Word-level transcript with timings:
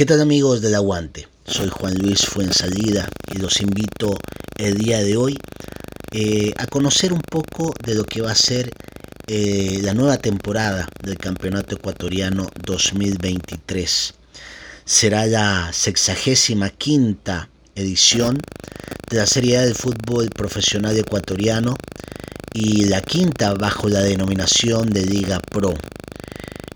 ¿Qué 0.00 0.06
tal 0.06 0.22
amigos 0.22 0.62
del 0.62 0.74
Aguante? 0.76 1.28
Soy 1.44 1.68
Juan 1.68 1.92
Luis 1.98 2.24
Fuensalida 2.24 3.06
y 3.34 3.36
los 3.36 3.60
invito 3.60 4.16
el 4.56 4.78
día 4.78 5.02
de 5.02 5.18
hoy 5.18 5.36
eh, 6.12 6.54
a 6.56 6.66
conocer 6.68 7.12
un 7.12 7.20
poco 7.20 7.74
de 7.84 7.96
lo 7.96 8.04
que 8.04 8.22
va 8.22 8.30
a 8.30 8.34
ser 8.34 8.70
eh, 9.26 9.78
la 9.82 9.92
nueva 9.92 10.16
temporada 10.16 10.88
del 11.04 11.18
Campeonato 11.18 11.74
Ecuatoriano 11.74 12.48
2023. 12.64 14.14
Será 14.86 15.26
la 15.26 15.70
sexagésima 15.70 16.70
quinta 16.70 17.50
edición 17.74 18.40
de 19.10 19.18
la 19.18 19.26
Serie 19.26 19.58
A 19.58 19.66
del 19.66 19.74
Fútbol 19.74 20.30
Profesional 20.30 20.96
Ecuatoriano 20.96 21.76
y 22.54 22.86
la 22.86 23.02
quinta 23.02 23.52
bajo 23.52 23.90
la 23.90 24.00
denominación 24.00 24.88
de 24.88 25.04
Liga 25.04 25.40
Pro. 25.40 25.74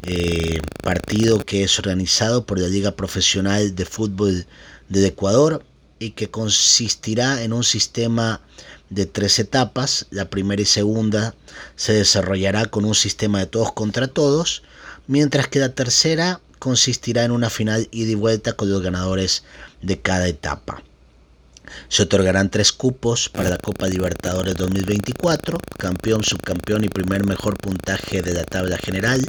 Eh, 0.07 0.61
partido 0.83 1.39
que 1.39 1.65
es 1.65 1.79
organizado 1.79 2.45
por 2.45 2.59
la 2.59 2.69
Liga 2.69 2.91
Profesional 2.95 3.75
de 3.75 3.87
Fútbol 3.87 4.47
del 4.91 5.07
Ecuador 5.07 5.65
y 5.99 6.11
que 6.11 6.31
consistirá 6.31 7.43
en 7.43 7.55
un 7.55 7.65
sistema 7.65 8.43
de 8.91 9.07
tres 9.07 9.39
etapas. 9.39 10.07
La 10.11 10.29
primera 10.29 10.61
y 10.61 10.67
segunda 10.67 11.35
se 11.77 11.95
desarrollará 11.95 12.67
con 12.67 12.85
un 12.85 12.95
sistema 12.95 13.39
de 13.39 13.47
todos 13.47 13.73
contra 13.73 14.07
todos, 14.07 14.63
mientras 15.07 15.49
que 15.49 15.59
la 15.59 15.71
tercera 15.71 16.41
consistirá 16.59 17.25
en 17.25 17.31
una 17.31 17.49
final 17.49 17.89
ida 17.91 18.11
y 18.11 18.15
vuelta 18.15 18.53
con 18.53 18.71
los 18.71 18.83
ganadores 18.83 19.45
de 19.81 20.01
cada 20.01 20.29
etapa. 20.29 20.83
Se 21.89 22.03
otorgarán 22.03 22.51
tres 22.51 22.73
cupos 22.73 23.29
para 23.29 23.51
la 23.51 23.59
Copa 23.59 23.89
Libertadores 23.89 24.55
2024, 24.57 25.59
campeón, 25.79 26.25
subcampeón 26.25 26.85
y 26.85 26.89
primer 26.89 27.25
mejor 27.25 27.57
puntaje 27.57 28.23
de 28.23 28.35
la 28.35 28.45
tabla 28.45 28.79
general. 28.79 29.27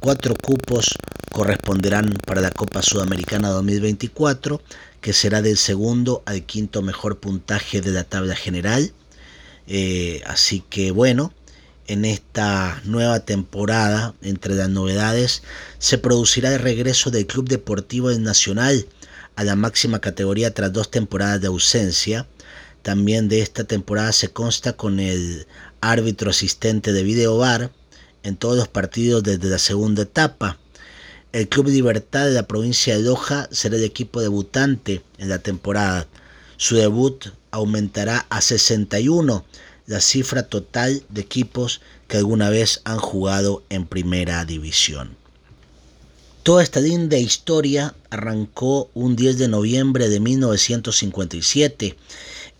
Cuatro 0.00 0.34
cupos 0.34 0.98
corresponderán 1.30 2.18
para 2.26 2.40
la 2.40 2.50
Copa 2.50 2.82
Sudamericana 2.82 3.48
2024, 3.48 4.62
que 5.00 5.12
será 5.12 5.42
del 5.42 5.56
segundo 5.56 6.22
al 6.26 6.44
quinto 6.44 6.82
mejor 6.82 7.18
puntaje 7.18 7.80
de 7.80 7.90
la 7.90 8.04
tabla 8.04 8.36
general. 8.36 8.92
Eh, 9.66 10.22
así 10.26 10.62
que 10.68 10.90
bueno, 10.90 11.32
en 11.86 12.04
esta 12.04 12.80
nueva 12.84 13.20
temporada, 13.20 14.14
entre 14.22 14.54
las 14.54 14.68
novedades, 14.68 15.42
se 15.78 15.98
producirá 15.98 16.54
el 16.54 16.60
regreso 16.60 17.10
del 17.10 17.26
Club 17.26 17.48
Deportivo 17.48 18.10
Nacional 18.12 18.86
a 19.36 19.44
la 19.44 19.56
máxima 19.56 20.00
categoría 20.00 20.54
tras 20.54 20.72
dos 20.72 20.90
temporadas 20.90 21.40
de 21.40 21.48
ausencia. 21.48 22.26
También 22.82 23.28
de 23.28 23.40
esta 23.40 23.64
temporada 23.64 24.12
se 24.12 24.28
consta 24.28 24.74
con 24.74 25.00
el 25.00 25.46
árbitro 25.80 26.30
asistente 26.30 26.92
de 26.92 27.02
Video 27.02 27.38
Bar 27.38 27.70
en 28.22 28.36
todos 28.36 28.56
los 28.56 28.68
partidos 28.68 29.22
desde 29.22 29.48
la 29.48 29.58
segunda 29.58 30.02
etapa. 30.02 30.58
El 31.32 31.48
Club 31.48 31.68
Libertad 31.68 32.26
de 32.26 32.32
la 32.32 32.46
provincia 32.46 32.96
de 32.96 33.02
Loja 33.02 33.48
será 33.50 33.76
el 33.76 33.84
equipo 33.84 34.20
debutante 34.20 35.02
en 35.18 35.28
la 35.28 35.38
temporada. 35.38 36.06
Su 36.56 36.76
debut 36.76 37.26
aumentará 37.50 38.26
a 38.30 38.40
61, 38.40 39.44
la 39.86 40.00
cifra 40.00 40.44
total 40.44 41.02
de 41.08 41.20
equipos 41.20 41.80
que 42.08 42.18
alguna 42.18 42.50
vez 42.50 42.80
han 42.84 42.98
jugado 42.98 43.64
en 43.68 43.86
primera 43.86 44.44
división. 44.44 45.16
Toda 46.44 46.62
esta 46.62 46.78
linda 46.78 47.16
historia 47.16 47.94
arrancó 48.10 48.90
un 48.92 49.16
10 49.16 49.38
de 49.38 49.48
noviembre 49.48 50.10
de 50.10 50.20
1957 50.20 51.96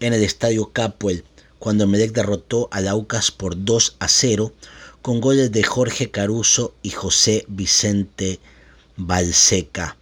en 0.00 0.12
el 0.14 0.22
Estadio 0.22 0.70
Capuel, 0.72 1.22
cuando 1.58 1.86
Melec 1.86 2.12
derrotó 2.12 2.70
a 2.72 2.78
Aucas 2.88 3.30
por 3.30 3.62
2 3.62 3.96
a 3.98 4.08
0 4.08 4.54
con 5.02 5.20
goles 5.20 5.52
de 5.52 5.64
Jorge 5.64 6.10
Caruso 6.10 6.72
y 6.82 6.92
José 6.92 7.44
Vicente 7.46 8.40
Balseca. 8.96 9.98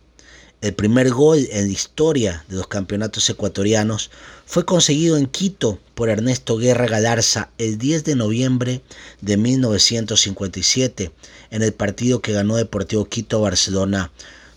El 0.63 0.75
primer 0.75 1.11
gol 1.11 1.49
en 1.51 1.67
la 1.67 1.73
historia 1.73 2.45
de 2.49 2.55
los 2.55 2.69
campeonatos 2.69 3.29
ecuatorianos 3.29 4.13
fue 4.47 4.65
conseguido 4.65 5.17
en 5.17 5.27
Quito 5.27 5.81
por 5.97 6.09
Ernesto 6.09 6.57
Guerra 6.57 6.87
Galarza 6.87 7.51
el 7.59 7.78
10 7.78 8.05
de 8.05 8.15
noviembre 8.15 8.81
de 9.21 9.37
1957 9.37 11.11
en 11.51 11.62
el 11.62 11.72
partido 11.72 12.22
que 12.22 12.33
ganó 12.33 12.55
Deportivo 12.55 13.06
Quito 13.06 13.41
Barcelona 13.41 14.12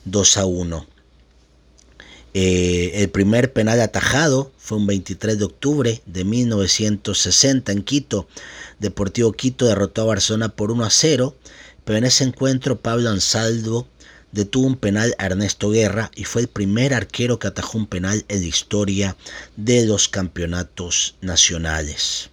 2 0.06 0.38
a 0.38 0.46
1. 0.46 0.86
Eh, 2.36 2.92
el 3.02 3.10
primer 3.10 3.52
penal 3.52 3.82
atajado 3.82 4.52
fue 4.60 4.78
un 4.78 4.86
23 4.86 5.40
de 5.40 5.46
octubre 5.46 6.04
de 6.06 6.24
1960 6.24 7.72
en 7.72 7.82
Quito. 7.82 8.28
Deportivo 8.78 9.32
Quito 9.32 9.66
derrotó 9.66 10.04
a 10.04 10.06
Barcelona 10.06 10.50
por 10.50 10.70
1 10.70 10.86
a 10.86 10.92
0, 10.92 11.36
pero 11.84 11.98
en 11.98 12.04
ese 12.04 12.26
encuentro 12.26 12.80
Pablo 12.80 13.10
Ansaldo 13.10 13.88
detuvo 14.36 14.68
un 14.68 14.76
penal 14.76 15.16
a 15.18 15.28
Ernesto 15.28 15.70
Guerra 15.70 16.12
y 16.14 16.26
fue 16.26 16.42
el 16.42 16.50
primer 16.50 16.94
arquero 16.94 17.40
que 17.40 17.48
atajó 17.48 17.78
un 17.78 17.88
penal 17.88 18.26
en 18.28 18.42
la 18.42 18.48
historia 18.48 19.16
de 19.56 19.86
los 19.86 20.10
campeonatos 20.10 21.16
nacionales. 21.22 22.30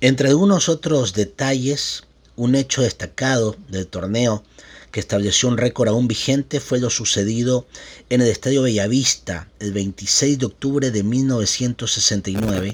Entre 0.00 0.30
algunos 0.30 0.70
otros 0.70 1.12
detalles, 1.12 2.04
un 2.34 2.54
hecho 2.54 2.80
destacado 2.80 3.56
del 3.68 3.86
torneo 3.86 4.42
que 4.90 5.00
estableció 5.00 5.50
un 5.50 5.58
récord 5.58 5.88
aún 5.88 6.08
vigente 6.08 6.60
fue 6.60 6.80
lo 6.80 6.88
sucedido 6.88 7.66
en 8.08 8.22
el 8.22 8.28
Estadio 8.28 8.62
Bellavista 8.62 9.48
el 9.60 9.74
26 9.74 10.38
de 10.38 10.46
octubre 10.46 10.90
de 10.90 11.02
1969, 11.02 12.72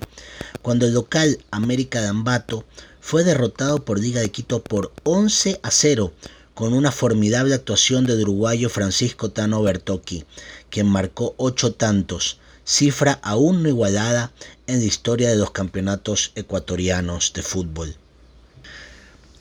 cuando 0.63 0.87
el 0.87 0.95
local 0.95 1.39
América 1.51 2.01
de 2.01 2.07
Ambato 2.07 2.65
fue 3.01 3.25
derrotado 3.25 3.85
por 3.85 3.99
Liga 3.99 4.21
de 4.21 4.31
Quito 4.31 4.63
por 4.63 4.93
11 5.03 5.59
a 5.61 5.73
0 5.73 6.13
con 6.59 6.75
una 6.75 6.91
formidable 6.91 7.55
actuación 7.55 8.05
del 8.05 8.23
uruguayo 8.23 8.69
Francisco 8.69 9.31
Tano 9.31 9.63
Bertocchi, 9.63 10.25
quien 10.71 10.89
marcó 10.89 11.37
ocho 11.37 11.75
tantos, 11.75 12.41
cifra 12.65 13.21
aún 13.23 13.63
no 13.63 13.69
igualada 13.69 14.33
en 14.67 14.81
la 14.81 14.85
historia 14.85 15.31
de 15.31 15.37
los 15.37 15.53
campeonatos 15.53 16.33
ecuatorianos 16.35 17.33
de 17.33 17.43
fútbol. 17.43 17.95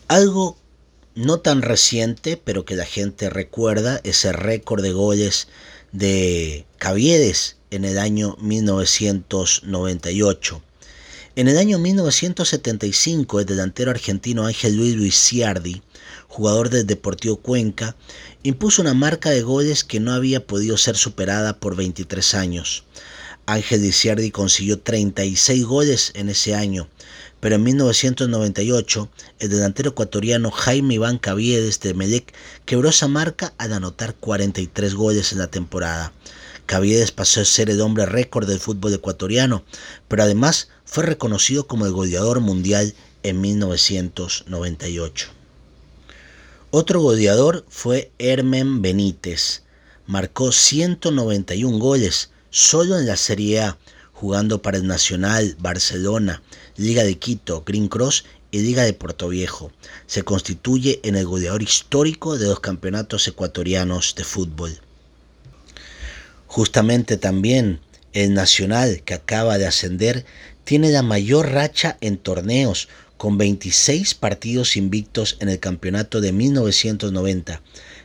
Algo 0.07 0.59
no 1.15 1.39
tan 1.39 1.63
reciente, 1.63 2.37
pero 2.37 2.65
que 2.65 2.75
la 2.75 2.85
gente 2.85 3.31
recuerda, 3.31 3.99
es 4.03 4.23
el 4.23 4.35
récord 4.35 4.83
de 4.83 4.91
goles 4.91 5.47
de 5.91 6.67
Caviedes 6.77 7.57
en 7.71 7.83
el 7.83 7.97
año 7.97 8.37
1998. 8.39 10.61
En 11.35 11.47
el 11.47 11.57
año 11.57 11.79
1975, 11.79 13.39
el 13.39 13.47
delantero 13.47 13.89
argentino 13.89 14.45
Ángel 14.45 14.75
Luis 14.75 14.95
Luisiardi 14.95 15.81
jugador 16.27 16.69
del 16.69 16.85
Deportivo 16.85 17.37
Cuenca, 17.37 17.95
impuso 18.43 18.81
una 18.81 18.93
marca 18.93 19.29
de 19.29 19.41
goles 19.41 19.83
que 19.83 19.99
no 19.99 20.13
había 20.13 20.45
podido 20.45 20.77
ser 20.77 20.95
superada 20.97 21.59
por 21.59 21.75
23 21.75 22.33
años. 22.35 22.83
Ángel 23.45 23.81
Diciardi 23.81 24.29
consiguió 24.29 24.79
36 24.79 25.63
goles 25.63 26.11
en 26.15 26.29
ese 26.29 26.53
año, 26.53 26.89
pero 27.39 27.55
en 27.55 27.63
1998 27.63 29.09
el 29.39 29.49
delantero 29.49 29.91
ecuatoriano 29.91 30.51
Jaime 30.51 30.95
Iván 30.95 31.17
Caviedes 31.17 31.79
de 31.79 31.93
Melec 31.93 32.33
quebró 32.65 32.89
esa 32.89 33.07
marca 33.07 33.53
al 33.57 33.71
anotar 33.71 34.15
43 34.15 34.95
goles 34.95 35.31
en 35.31 35.39
la 35.39 35.47
temporada. 35.47 36.11
Caviedes 36.65 37.11
pasó 37.11 37.39
a 37.39 37.45
ser 37.45 37.69
el 37.69 37.79
hombre 37.79 38.05
récord 38.05 38.49
del 38.49 38.59
fútbol 38.59 38.93
ecuatoriano, 38.93 39.63
pero 40.09 40.23
además 40.23 40.67
fue 40.83 41.05
reconocido 41.05 41.67
como 41.67 41.85
el 41.85 41.93
goleador 41.93 42.41
mundial 42.41 42.93
en 43.23 43.39
1998. 43.39 45.36
Otro 46.69 46.99
goleador 46.99 47.65
fue 47.69 48.11
Hermen 48.19 48.81
Benítez. 48.81 49.63
Marcó 50.05 50.51
191 50.51 51.77
goles 51.79 52.31
solo 52.49 52.99
en 52.99 53.07
la 53.07 53.15
Serie 53.15 53.61
A, 53.61 53.77
jugando 54.11 54.61
para 54.61 54.75
el 54.75 54.85
Nacional, 54.85 55.55
Barcelona, 55.59 56.41
Liga 56.75 57.05
de 57.05 57.17
Quito, 57.17 57.63
Green 57.65 57.87
Cross 57.87 58.25
y 58.51 58.59
Liga 58.59 58.83
de 58.83 58.91
Puerto 58.91 59.29
Viejo. 59.29 59.71
Se 60.07 60.23
constituye 60.23 60.99
en 61.03 61.15
el 61.15 61.25
goleador 61.25 61.61
histórico 61.61 62.37
de 62.37 62.47
los 62.47 62.59
campeonatos 62.59 63.25
ecuatorianos 63.29 64.15
de 64.15 64.25
fútbol. 64.25 64.77
Justamente 66.47 67.15
también 67.15 67.79
el 68.11 68.33
Nacional, 68.33 69.03
que 69.05 69.13
acaba 69.13 69.57
de 69.57 69.67
ascender, 69.67 70.25
tiene 70.65 70.91
la 70.91 71.01
mayor 71.01 71.49
racha 71.49 71.97
en 72.01 72.17
torneos, 72.17 72.89
con 73.17 73.37
26 73.37 74.13
partidos 74.15 74.77
invictos 74.77 75.37
en 75.39 75.49
el 75.49 75.59
campeonato 75.59 76.21
de 76.21 76.31
1990. 76.31 77.61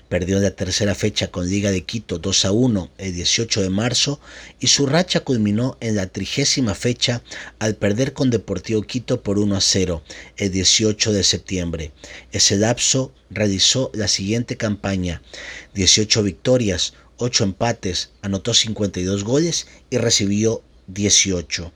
Perdió 0.09 0.41
la 0.41 0.51
tercera 0.51 0.95
fecha 0.95 1.29
con 1.29 1.49
Liga 1.49 1.71
de 1.71 1.85
Quito 1.85 2.19
2 2.19 2.45
a 2.45 2.53
1 2.53 2.91
el 2.99 3.15
18 3.15 3.63
de 3.63 3.71
marzo 3.71 4.21
y 4.61 4.67
su 4.67 4.87
racha 4.87 5.21
culminó 5.21 5.79
en 5.81 5.97
la 5.97 6.07
trigésima 6.07 6.75
fecha 6.75 7.23
al 7.59 7.77
perder 7.77 8.13
con 8.13 8.29
Deportivo 8.29 8.83
Quito 8.83 9.23
por 9.23 9.39
1 9.39 9.57
a 9.57 9.61
0 9.61 10.03
el 10.37 10.51
18 10.51 11.13
de 11.13 11.25
septiembre. 11.25 11.93
Ese 12.31 12.57
lapso 12.57 13.13
realizó 13.31 13.91
la 13.95 14.09
siguiente 14.09 14.57
campaña, 14.59 15.23
18 15.75 16.23
victorias, 16.23 16.93
8 17.17 17.45
empates, 17.45 18.11
anotó 18.21 18.53
52 18.53 19.25
goles 19.25 19.67
y 19.91 19.97
recibió 19.97 20.63
18. 20.89 21.73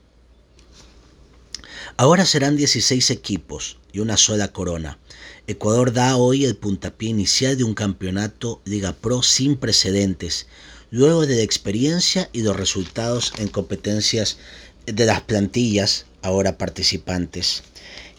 Ahora 1.98 2.26
serán 2.26 2.56
16 2.56 3.08
equipos 3.08 3.78
y 3.90 4.00
una 4.00 4.18
sola 4.18 4.48
corona. 4.48 4.98
Ecuador 5.46 5.94
da 5.94 6.18
hoy 6.18 6.44
el 6.44 6.54
puntapié 6.54 7.08
inicial 7.08 7.56
de 7.56 7.64
un 7.64 7.72
campeonato 7.72 8.60
Liga 8.66 8.92
Pro 8.92 9.22
sin 9.22 9.56
precedentes. 9.56 10.46
luego 10.90 11.24
de 11.26 11.36
la 11.36 11.42
experiencia 11.42 12.28
y 12.34 12.42
los 12.42 12.54
resultados 12.54 13.32
en 13.38 13.48
competencias 13.48 14.36
de 14.84 15.06
las 15.06 15.22
plantillas 15.22 16.04
ahora 16.20 16.58
participantes. 16.58 17.62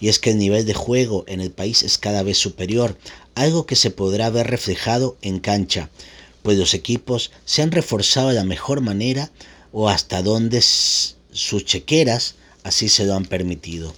Y 0.02 0.10
es 0.10 0.18
que 0.18 0.32
el 0.32 0.40
nivel 0.40 0.66
de 0.66 0.74
juego 0.74 1.24
en 1.28 1.40
el 1.40 1.52
país 1.52 1.84
es 1.84 2.00
cada 2.00 2.24
vez 2.24 2.40
superior, 2.40 2.98
algo 3.36 3.68
que 3.68 3.76
se 3.76 3.92
podrá 3.92 4.32
ver 4.32 4.48
reflejado 4.48 5.18
en 5.22 5.40
cancha, 5.40 5.92
pues 6.42 6.58
los 6.58 6.74
equipos 6.74 7.30
se 7.46 7.62
han 7.62 7.72
reforzado 7.72 8.30
de 8.30 8.36
la 8.36 8.44
mejor 8.44 8.82
manera 8.82 9.32
o 9.72 9.88
hasta 9.88 10.24
donde 10.24 10.64
sus 10.64 11.64
chequeras 11.64 12.36
así 12.68 12.90
se 12.90 13.06
lo 13.06 13.16
han 13.16 13.26
permitido. 13.26 13.94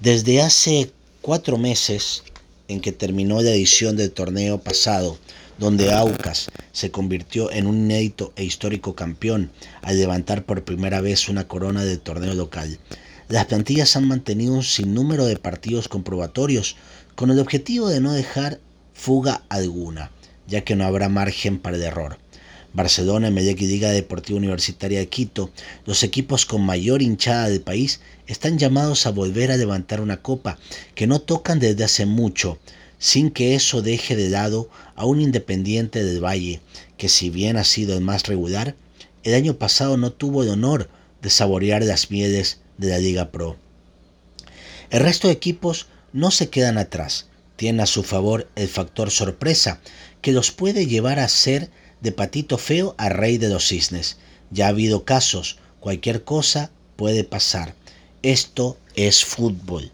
Desde 0.00 0.42
hace 0.42 0.92
cuatro 1.22 1.56
meses 1.56 2.22
en 2.68 2.80
que 2.80 2.92
terminó 2.92 3.40
la 3.40 3.50
edición 3.50 3.96
del 3.96 4.12
torneo 4.12 4.58
pasado, 4.58 5.18
donde 5.58 5.90
Aucas 5.92 6.50
se 6.72 6.90
convirtió 6.90 7.50
en 7.50 7.66
un 7.66 7.78
inédito 7.78 8.32
e 8.36 8.44
histórico 8.44 8.94
campeón 8.94 9.50
al 9.82 9.98
levantar 9.98 10.44
por 10.44 10.62
primera 10.64 11.00
vez 11.00 11.28
una 11.28 11.48
corona 11.48 11.84
del 11.84 12.00
torneo 12.00 12.34
local. 12.34 12.78
Las 13.28 13.46
plantillas 13.46 13.96
han 13.96 14.06
mantenido 14.06 14.52
un 14.52 14.62
sinnúmero 14.62 15.24
de 15.24 15.36
partidos 15.36 15.88
comprobatorios 15.88 16.76
con 17.14 17.30
el 17.30 17.40
objetivo 17.40 17.88
de 17.88 18.00
no 18.00 18.12
dejar 18.12 18.60
fuga 18.92 19.42
alguna, 19.48 20.10
ya 20.46 20.64
que 20.64 20.76
no 20.76 20.84
habrá 20.84 21.08
margen 21.08 21.58
para 21.58 21.76
el 21.76 21.82
error. 21.82 22.18
Barcelona, 22.72 23.28
Emelec 23.28 23.60
y 23.62 23.66
Liga 23.66 23.90
Deportiva 23.90 24.38
Universitaria 24.38 24.98
de 24.98 25.08
Quito, 25.08 25.50
los 25.86 26.02
equipos 26.02 26.46
con 26.46 26.62
mayor 26.62 27.02
hinchada 27.02 27.48
del 27.48 27.60
país, 27.60 28.00
están 28.26 28.58
llamados 28.58 29.06
a 29.06 29.10
volver 29.10 29.50
a 29.50 29.56
levantar 29.56 30.00
una 30.00 30.22
copa 30.22 30.58
que 30.94 31.06
no 31.06 31.20
tocan 31.20 31.58
desde 31.58 31.84
hace 31.84 32.06
mucho, 32.06 32.58
sin 32.98 33.30
que 33.30 33.54
eso 33.54 33.82
deje 33.82 34.16
de 34.16 34.28
lado 34.28 34.68
a 34.94 35.06
un 35.06 35.20
Independiente 35.20 36.04
del 36.04 36.24
Valle, 36.24 36.60
que 36.96 37.08
si 37.08 37.30
bien 37.30 37.56
ha 37.56 37.64
sido 37.64 37.96
el 37.96 38.02
más 38.02 38.26
regular, 38.26 38.74
el 39.22 39.34
año 39.34 39.54
pasado 39.54 39.96
no 39.96 40.12
tuvo 40.12 40.42
el 40.42 40.50
honor 40.50 40.90
de 41.22 41.30
saborear 41.30 41.82
las 41.84 42.10
mieles 42.10 42.60
de 42.76 42.88
la 42.88 42.98
Liga 42.98 43.30
Pro. 43.30 43.56
El 44.90 45.00
resto 45.00 45.28
de 45.28 45.34
equipos 45.34 45.86
no 46.12 46.30
se 46.30 46.48
quedan 46.48 46.78
atrás, 46.78 47.28
tienen 47.56 47.80
a 47.80 47.86
su 47.86 48.02
favor 48.02 48.48
el 48.56 48.68
factor 48.68 49.10
sorpresa, 49.10 49.80
que 50.22 50.32
los 50.32 50.50
puede 50.50 50.86
llevar 50.86 51.18
a 51.18 51.28
ser 51.28 51.70
de 52.00 52.12
patito 52.12 52.58
feo 52.58 52.94
a 52.98 53.08
rey 53.08 53.38
de 53.38 53.48
los 53.48 53.68
cisnes. 53.68 54.16
Ya 54.50 54.66
ha 54.66 54.70
habido 54.70 55.04
casos, 55.04 55.58
cualquier 55.80 56.24
cosa 56.24 56.70
puede 56.96 57.24
pasar. 57.24 57.74
Esto 58.22 58.76
es 58.94 59.24
fútbol. 59.24 59.92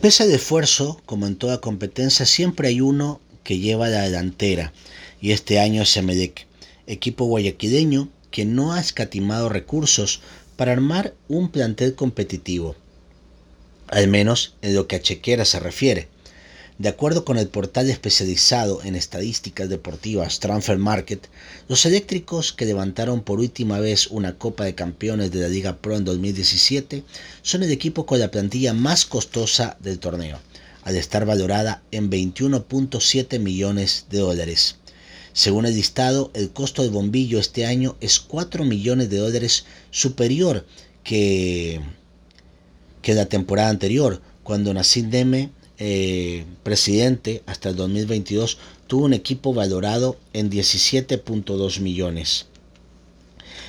Pese 0.00 0.22
al 0.22 0.30
esfuerzo, 0.30 1.00
como 1.06 1.26
en 1.26 1.36
toda 1.36 1.60
competencia, 1.60 2.24
siempre 2.24 2.68
hay 2.68 2.80
uno 2.80 3.20
que 3.42 3.58
lleva 3.58 3.88
la 3.88 4.02
delantera, 4.02 4.72
y 5.20 5.32
este 5.32 5.58
año 5.58 5.82
es 5.82 5.96
Emelec, 5.96 6.46
equipo 6.86 7.24
guayaquileño 7.24 8.08
que 8.30 8.44
no 8.44 8.72
ha 8.72 8.80
escatimado 8.80 9.48
recursos 9.48 10.20
para 10.56 10.72
armar 10.72 11.14
un 11.28 11.50
plantel 11.50 11.94
competitivo, 11.94 12.76
al 13.88 14.06
menos 14.06 14.54
en 14.62 14.74
lo 14.74 14.86
que 14.86 14.96
a 14.96 15.02
chequera 15.02 15.44
se 15.44 15.58
refiere. 15.58 16.08
De 16.78 16.88
acuerdo 16.88 17.24
con 17.24 17.38
el 17.38 17.48
portal 17.48 17.90
especializado 17.90 18.84
en 18.84 18.94
estadísticas 18.94 19.68
deportivas 19.68 20.38
Transfer 20.38 20.78
Market, 20.78 21.28
los 21.66 21.84
eléctricos 21.84 22.52
que 22.52 22.66
levantaron 22.66 23.22
por 23.22 23.40
última 23.40 23.80
vez 23.80 24.06
una 24.06 24.38
Copa 24.38 24.62
de 24.62 24.76
Campeones 24.76 25.32
de 25.32 25.40
la 25.40 25.48
Liga 25.48 25.78
Pro 25.78 25.96
en 25.96 26.04
2017 26.04 27.02
son 27.42 27.64
el 27.64 27.72
equipo 27.72 28.06
con 28.06 28.20
la 28.20 28.30
plantilla 28.30 28.74
más 28.74 29.06
costosa 29.06 29.76
del 29.80 29.98
torneo, 29.98 30.38
al 30.84 30.94
estar 30.94 31.26
valorada 31.26 31.82
en 31.90 32.10
21.7 32.10 33.40
millones 33.40 34.06
de 34.08 34.18
dólares. 34.18 34.76
Según 35.32 35.66
el 35.66 35.74
listado, 35.74 36.30
el 36.32 36.50
costo 36.50 36.82
del 36.82 36.92
bombillo 36.92 37.40
este 37.40 37.66
año 37.66 37.96
es 38.00 38.20
4 38.20 38.64
millones 38.64 39.10
de 39.10 39.16
dólares 39.16 39.64
superior 39.90 40.64
que, 41.02 41.80
que 43.02 43.14
la 43.14 43.26
temporada 43.26 43.68
anterior, 43.68 44.22
cuando 44.44 44.72
Nassim 44.72 45.10
Deme 45.10 45.57
eh, 45.78 46.44
presidente 46.62 47.42
hasta 47.46 47.68
el 47.68 47.76
2022 47.76 48.58
tuvo 48.86 49.04
un 49.04 49.12
equipo 49.12 49.54
valorado 49.54 50.16
en 50.32 50.50
17.2 50.50 51.80
millones. 51.80 52.46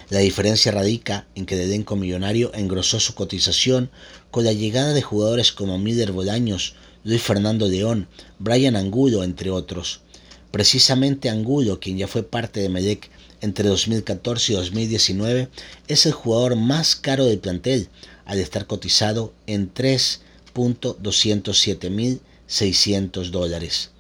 La 0.10 0.20
diferencia 0.20 0.72
radica 0.72 1.28
en 1.36 1.46
que 1.46 1.54
el 1.54 1.62
elenco 1.62 1.96
millonario 1.96 2.52
engrosó 2.56 3.00
su 3.00 3.14
cotización 3.14 3.92
con 4.32 4.44
la 4.44 4.54
llegada 4.54 4.94
de 4.94 5.04
jugadores 5.04 5.52
como 5.52 5.78
Miller 5.78 6.12
Bolaños, 6.12 6.74
Luis 7.04 7.22
Fernando 7.22 7.68
León, 7.68 8.08
Brian 8.40 8.76
Angulo, 8.76 9.24
entre 9.24 9.52
otros. 9.52 10.02
Precisamente 10.50 11.30
Angulo, 11.30 11.80
quien 11.80 11.98
ya 11.98 12.08
fue 12.08 12.24
parte 12.24 12.60
de 12.60 12.70
Medec 12.70 13.12
entre 13.42 13.70
2014 13.70 14.54
y 14.54 14.56
2019, 14.56 15.50
es 15.88 16.06
el 16.08 16.12
jugador 16.14 16.56
más 16.56 16.96
caro 16.96 17.26
del 17.26 17.38
plantel, 17.38 17.90
al 18.26 18.40
estar 18.40 18.66
cotizado 18.66 19.32
en 19.46 19.72
3 19.72 20.22
207.600 20.60 23.30
dólares. 23.30 23.92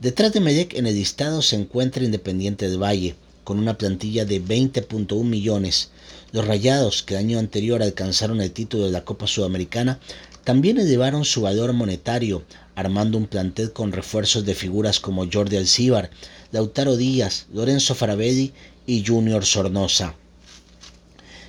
Detrás 0.00 0.32
de 0.32 0.40
Medec 0.40 0.74
en 0.74 0.86
el 0.86 0.94
listado 0.94 1.42
se 1.42 1.56
encuentra 1.56 2.04
Independiente 2.04 2.68
del 2.68 2.82
Valle, 2.82 3.14
con 3.44 3.58
una 3.58 3.78
plantilla 3.78 4.24
de 4.24 4.42
20.1 4.42 5.24
millones. 5.24 5.90
Los 6.32 6.46
Rayados, 6.46 7.02
que 7.02 7.14
el 7.14 7.20
año 7.20 7.38
anterior 7.38 7.82
alcanzaron 7.82 8.40
el 8.40 8.52
título 8.52 8.86
de 8.86 8.92
la 8.92 9.04
Copa 9.04 9.26
Sudamericana, 9.26 10.00
también 10.44 10.78
elevaron 10.78 11.24
su 11.24 11.42
valor 11.42 11.72
monetario, 11.72 12.44
armando 12.74 13.18
un 13.18 13.26
plantel 13.26 13.72
con 13.72 13.92
refuerzos 13.92 14.46
de 14.46 14.54
figuras 14.54 15.00
como 15.00 15.28
Jordi 15.30 15.56
Alcíbar, 15.56 16.10
Lautaro 16.50 16.96
Díaz, 16.96 17.46
Lorenzo 17.52 17.94
Farabelli 17.94 18.52
y 18.86 19.04
Junior 19.06 19.44
Sornosa. 19.44 20.14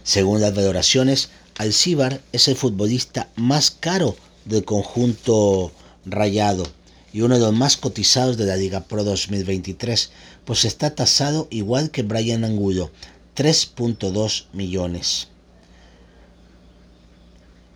Según 0.04 0.42
las 0.42 0.54
valoraciones, 0.54 1.30
Alcíbar 1.58 2.22
es 2.32 2.48
el 2.48 2.56
futbolista 2.56 3.30
más 3.36 3.72
caro 3.72 4.16
del 4.46 4.66
conjunto 4.66 5.72
rayado 6.06 6.66
y 7.14 7.22
uno 7.22 7.36
de 7.36 7.42
los 7.42 7.54
más 7.54 7.78
cotizados 7.78 8.38
de 8.38 8.46
la 8.46 8.56
Liga 8.56 8.82
Pro 8.82 9.04
2023, 9.04 10.12
pues 10.46 10.66
está 10.66 10.96
tasado 10.96 11.48
igual 11.50 11.92
que 11.92 12.04
Brian 12.04 12.44
Angulo, 12.44 12.92
3.2 13.36 14.46
millones. 14.54 15.28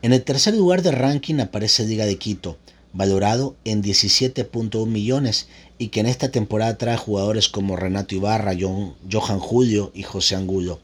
En 0.01 0.13
el 0.13 0.23
tercer 0.23 0.53
lugar 0.53 0.81
de 0.81 0.91
ranking 0.91 1.39
aparece 1.39 1.85
Liga 1.85 2.05
de 2.05 2.17
Quito, 2.17 2.57
valorado 2.93 3.55
en 3.65 3.83
17.1 3.83 4.85
millones 4.85 5.47
y 5.77 5.89
que 5.89 5.99
en 5.99 6.05
esta 6.05 6.29
temporada 6.31 6.77
trae 6.77 6.95
jugadores 6.95 7.49
como 7.49 7.75
Renato 7.75 8.15
Ibarra, 8.15 8.53
Johan 8.55 9.39
Julio 9.39 9.91
y 9.93 10.03
José 10.03 10.35
Angulo. 10.35 10.79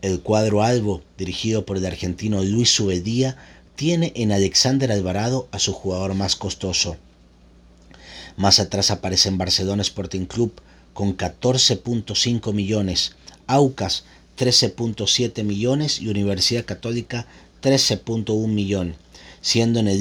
El 0.00 0.20
cuadro 0.20 0.62
Albo, 0.62 1.02
dirigido 1.16 1.64
por 1.66 1.76
el 1.76 1.86
argentino 1.86 2.42
Luis 2.42 2.70
Subedía, 2.70 3.36
tiene 3.78 4.12
en 4.16 4.32
Alexander 4.32 4.90
Alvarado 4.90 5.46
a 5.52 5.60
su 5.60 5.72
jugador 5.72 6.14
más 6.14 6.34
costoso. 6.34 6.96
Más 8.36 8.58
atrás 8.58 8.90
aparece 8.90 9.28
en 9.28 9.38
Barcelona 9.38 9.82
Sporting 9.82 10.26
Club 10.26 10.52
con 10.94 11.16
14.5 11.16 12.52
millones, 12.52 13.12
Aucas 13.46 14.02
13.7 14.36 15.44
millones 15.44 16.00
y 16.00 16.08
Universidad 16.08 16.64
Católica 16.64 17.28
13.1 17.62 18.48
millón, 18.48 18.96
siendo 19.42 19.78
en 19.78 19.86
el 19.86 20.00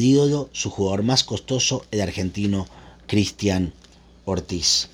su 0.54 0.72
jugador 0.72 1.04
más 1.04 1.24
costoso 1.24 1.86
el 1.92 2.02
argentino 2.02 2.68
Cristian 3.06 3.74
Ortiz. 4.26 4.88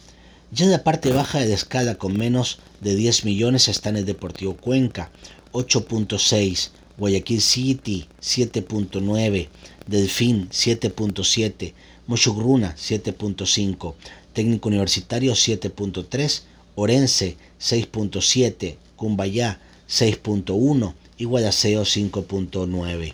Ya 0.52 0.66
en 0.66 0.72
la 0.72 0.84
parte 0.84 1.14
baja 1.14 1.40
de 1.40 1.48
la 1.48 1.56
escala 1.56 1.96
con 1.96 2.18
menos 2.18 2.60
de 2.82 2.98
10 2.98 3.24
millones 3.24 3.70
está 3.70 3.88
en 3.92 3.96
el 3.96 4.06
Deportivo 4.06 4.58
Cuenca, 4.58 5.10
8.6 5.54 6.83
Guayaquil 6.96 7.42
City 7.42 8.06
7.9, 8.22 9.48
Delfín 9.88 10.48
7.7, 10.50 11.74
Mochugruna 12.06 12.76
7.5, 12.78 13.96
Técnico 14.34 14.70
Universitario 14.70 15.34
7.3, 15.34 16.42
Orense 16.76 17.36
6.7, 17.60 18.76
Cumbayá 18.96 19.60
6.1 19.90 20.94
y 21.18 21.26
Guadaseo 21.26 21.82
5.9. 21.82 23.14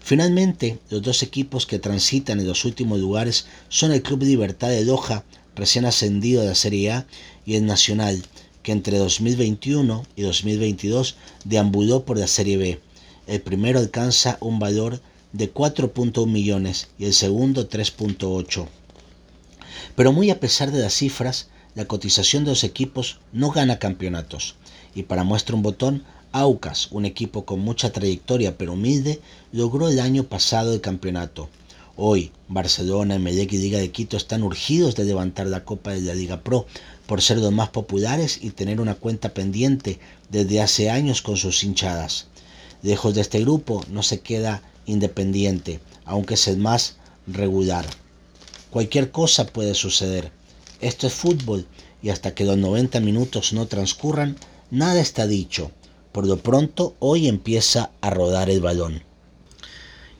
Finalmente, 0.00 0.78
los 0.90 1.02
dos 1.02 1.22
equipos 1.22 1.64
que 1.64 1.78
transitan 1.78 2.40
en 2.40 2.48
los 2.48 2.64
últimos 2.64 2.98
lugares 2.98 3.46
son 3.68 3.92
el 3.92 4.02
Club 4.02 4.24
Libertad 4.24 4.70
de 4.70 4.84
Loja, 4.84 5.22
recién 5.54 5.84
ascendido 5.84 6.42
de 6.42 6.48
la 6.48 6.54
Serie 6.56 6.90
A, 6.90 7.06
y 7.46 7.54
el 7.54 7.66
Nacional, 7.66 8.20
que 8.64 8.72
entre 8.72 8.98
2021 8.98 10.06
y 10.16 10.22
2022 10.22 11.14
deambuló 11.44 12.04
por 12.04 12.18
la 12.18 12.26
Serie 12.26 12.56
B 12.56 12.80
el 13.26 13.40
primero 13.40 13.78
alcanza 13.78 14.36
un 14.40 14.58
valor 14.58 15.00
de 15.32 15.52
4.1 15.52 16.26
millones 16.26 16.88
y 16.98 17.06
el 17.06 17.14
segundo 17.14 17.68
3.8. 17.68 18.66
Pero 19.96 20.12
muy 20.12 20.30
a 20.30 20.40
pesar 20.40 20.70
de 20.70 20.80
las 20.80 20.94
cifras, 20.94 21.48
la 21.74 21.86
cotización 21.86 22.44
de 22.44 22.50
los 22.50 22.64
equipos 22.64 23.18
no 23.32 23.50
gana 23.50 23.78
campeonatos. 23.78 24.56
Y 24.94 25.04
para 25.04 25.24
muestra 25.24 25.56
un 25.56 25.62
botón, 25.62 26.04
Aucas, 26.32 26.88
un 26.92 27.04
equipo 27.04 27.44
con 27.44 27.60
mucha 27.60 27.92
trayectoria 27.92 28.56
pero 28.56 28.72
humilde, 28.72 29.20
logró 29.52 29.88
el 29.88 30.00
año 30.00 30.24
pasado 30.24 30.72
el 30.72 30.80
campeonato. 30.80 31.48
Hoy, 31.96 32.32
Barcelona, 32.48 33.16
Emelec 33.16 33.52
y 33.52 33.58
Liga 33.58 33.78
de 33.78 33.90
Quito 33.90 34.16
están 34.16 34.42
urgidos 34.42 34.96
de 34.96 35.04
levantar 35.04 35.46
la 35.46 35.64
Copa 35.64 35.92
de 35.92 36.00
la 36.00 36.14
Liga 36.14 36.40
Pro 36.40 36.66
por 37.06 37.20
ser 37.20 37.38
los 37.38 37.52
más 37.52 37.68
populares 37.68 38.38
y 38.42 38.50
tener 38.50 38.80
una 38.80 38.94
cuenta 38.94 39.34
pendiente 39.34 39.98
desde 40.30 40.62
hace 40.62 40.88
años 40.88 41.20
con 41.20 41.36
sus 41.36 41.62
hinchadas. 41.64 42.28
Lejos 42.82 43.14
de 43.14 43.20
este 43.20 43.40
grupo 43.40 43.84
no 43.88 44.02
se 44.02 44.20
queda 44.20 44.62
Independiente, 44.84 45.80
aunque 46.04 46.34
es 46.34 46.48
el 46.48 46.56
más 46.56 46.96
regular. 47.28 47.86
Cualquier 48.70 49.12
cosa 49.12 49.46
puede 49.46 49.74
suceder. 49.74 50.32
Esto 50.80 51.06
es 51.06 51.12
fútbol 51.12 51.66
y 52.02 52.10
hasta 52.10 52.34
que 52.34 52.44
los 52.44 52.58
90 52.58 52.98
minutos 53.00 53.52
no 53.52 53.66
transcurran, 53.66 54.36
nada 54.70 55.00
está 55.00 55.26
dicho. 55.28 55.70
Por 56.10 56.26
lo 56.26 56.38
pronto, 56.38 56.96
hoy 56.98 57.28
empieza 57.28 57.92
a 58.00 58.10
rodar 58.10 58.50
el 58.50 58.60
balón. 58.60 59.04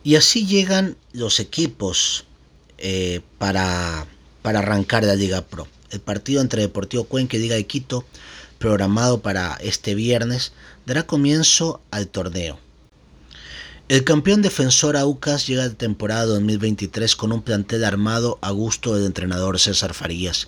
Y 0.05 0.15
así 0.15 0.47
llegan 0.47 0.97
los 1.13 1.41
equipos 1.41 2.25
eh, 2.79 3.21
para, 3.39 4.07
para 4.43 4.61
arrancar 4.61 5.05
la 5.05 5.17
Liga 5.17 5.43
Pro. 5.43 5.67
El 5.91 6.01
partido 6.01 6.41
entre 6.41 6.63
Deportivo 6.63 7.05
Cuenca 7.05 7.37
y 7.37 7.41
Liga 7.41 7.57
de 7.57 7.67
Quito, 7.67 8.05
programado 8.63 9.23
para 9.23 9.59
este 9.61 9.97
viernes, 9.97 10.53
dará 10.87 11.05
comienzo 11.05 11.81
al 11.91 12.07
torneo. 12.07 12.61
El 13.89 14.05
campeón 14.05 14.41
defensor 14.41 14.97
Aucas 14.97 15.49
llega 15.49 15.69
de 15.69 15.75
temporada 15.75 16.27
2023 16.27 17.17
con 17.17 17.33
un 17.33 17.43
plantel 17.43 17.83
armado 17.83 18.39
a 18.41 18.53
gusto 18.53 18.95
del 18.95 19.07
entrenador 19.07 19.59
César 19.59 19.95
Farías, 19.95 20.47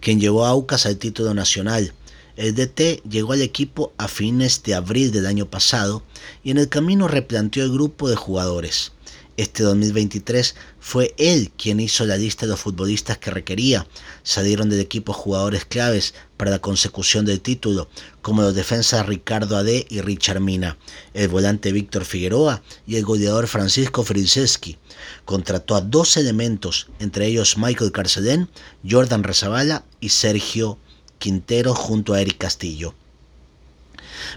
quien 0.00 0.20
llevó 0.20 0.44
a 0.44 0.50
Aucas 0.50 0.84
al 0.84 0.98
título 0.98 1.32
nacional. 1.32 1.94
El 2.36 2.54
DT 2.54 3.02
llegó 3.08 3.32
al 3.32 3.40
equipo 3.40 3.94
a 3.96 4.06
fines 4.06 4.62
de 4.62 4.74
abril 4.74 5.10
del 5.10 5.24
año 5.24 5.46
pasado 5.46 6.02
y 6.44 6.50
en 6.50 6.58
el 6.58 6.68
camino 6.68 7.08
replanteó 7.08 7.64
el 7.64 7.72
grupo 7.72 8.10
de 8.10 8.16
jugadores. 8.16 8.92
Este 9.36 9.64
2023 9.64 10.54
fue 10.80 11.14
él 11.18 11.52
quien 11.58 11.78
hizo 11.78 12.06
la 12.06 12.16
lista 12.16 12.46
de 12.46 12.50
los 12.52 12.60
futbolistas 12.60 13.18
que 13.18 13.30
requería. 13.30 13.86
Salieron 14.22 14.70
del 14.70 14.80
equipo 14.80 15.12
jugadores 15.12 15.66
claves 15.66 16.14
para 16.38 16.50
la 16.50 16.60
consecución 16.60 17.26
del 17.26 17.42
título, 17.42 17.88
como 18.22 18.40
los 18.40 18.54
defensas 18.54 19.04
Ricardo 19.04 19.58
Ade 19.58 19.86
y 19.90 20.00
Richard 20.00 20.40
Mina, 20.40 20.78
el 21.12 21.28
volante 21.28 21.72
Víctor 21.72 22.06
Figueroa 22.06 22.62
y 22.86 22.96
el 22.96 23.04
goleador 23.04 23.46
Francisco 23.46 24.04
Frizeski. 24.04 24.78
Contrató 25.26 25.76
a 25.76 25.82
dos 25.82 26.16
elementos, 26.16 26.88
entre 26.98 27.26
ellos 27.26 27.58
Michael 27.58 27.92
Carcelén, 27.92 28.48
Jordan 28.88 29.22
Rezabala 29.22 29.84
y 30.00 30.08
Sergio 30.08 30.78
Quintero 31.18 31.74
junto 31.74 32.14
a 32.14 32.22
Eric 32.22 32.38
Castillo. 32.38 32.94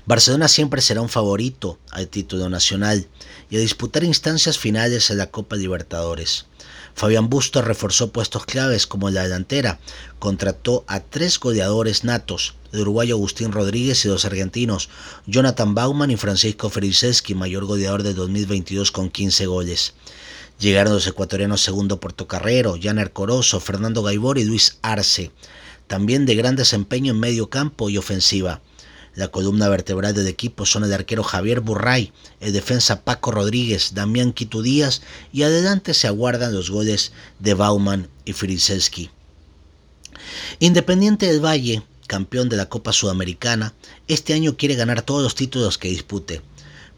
Barcelona 0.05 0.47
siempre 0.47 0.81
será 0.81 1.01
un 1.01 1.09
favorito 1.09 1.79
al 1.91 2.07
título 2.07 2.49
nacional 2.49 3.07
y 3.49 3.57
a 3.57 3.59
disputar 3.59 4.03
instancias 4.03 4.57
finales 4.57 5.09
en 5.09 5.17
la 5.17 5.31
Copa 5.31 5.55
Libertadores. 5.55 6.45
Fabián 6.95 7.29
Busto 7.29 7.61
reforzó 7.61 8.11
puestos 8.11 8.45
claves 8.45 8.85
como 8.85 9.09
la 9.09 9.23
delantera, 9.23 9.79
contrató 10.19 10.83
a 10.87 10.99
tres 10.99 11.39
goleadores 11.39 12.03
natos, 12.03 12.55
el 12.73 12.81
uruguayo 12.81 13.15
Agustín 13.15 13.51
Rodríguez 13.51 14.03
y 14.03 14.09
los 14.09 14.25
argentinos 14.25 14.89
Jonathan 15.25 15.73
Bauman 15.75 16.11
y 16.11 16.17
Francisco 16.17 16.69
Feriseski, 16.69 17.35
mayor 17.35 17.65
goleador 17.65 18.03
de 18.03 18.13
2022 18.13 18.91
con 18.91 19.09
15 19.09 19.45
goles. 19.45 19.93
Llegaron 20.59 20.93
los 20.93 21.07
ecuatorianos 21.07 21.61
segundo 21.61 22.01
Portocarrero, 22.01 22.75
Janer 22.81 23.13
Corozo, 23.13 23.61
Fernando 23.61 24.03
Gaibor 24.03 24.37
y 24.37 24.43
Luis 24.43 24.77
Arce, 24.81 25.31
también 25.87 26.25
de 26.25 26.35
gran 26.35 26.57
desempeño 26.57 27.13
en 27.13 27.19
medio 27.19 27.49
campo 27.49 27.89
y 27.89 27.97
ofensiva. 27.97 28.61
La 29.15 29.29
columna 29.29 29.67
vertebral 29.69 30.13
del 30.13 30.27
equipo 30.27 30.65
son 30.65 30.83
el 30.83 30.93
arquero 30.93 31.23
Javier 31.23 31.61
Burray, 31.61 32.13
el 32.39 32.53
defensa 32.53 33.03
Paco 33.03 33.31
Rodríguez, 33.31 33.93
Damián 33.93 34.33
Quito 34.33 34.61
Díaz 34.61 35.01
y 35.33 35.43
adelante 35.43 35.93
se 35.93 36.07
aguardan 36.07 36.53
los 36.53 36.69
goles 36.69 37.11
de 37.39 37.53
Bauman 37.53 38.07
y 38.25 38.33
Frizelski. 38.33 39.09
Independiente 40.59 41.25
del 41.25 41.43
Valle, 41.43 41.83
campeón 42.07 42.49
de 42.49 42.57
la 42.57 42.67
Copa 42.67 42.93
Sudamericana, 42.93 43.73
este 44.07 44.33
año 44.33 44.57
quiere 44.57 44.75
ganar 44.75 45.01
todos 45.01 45.23
los 45.23 45.35
títulos 45.35 45.77
que 45.77 45.89
dispute. 45.89 46.41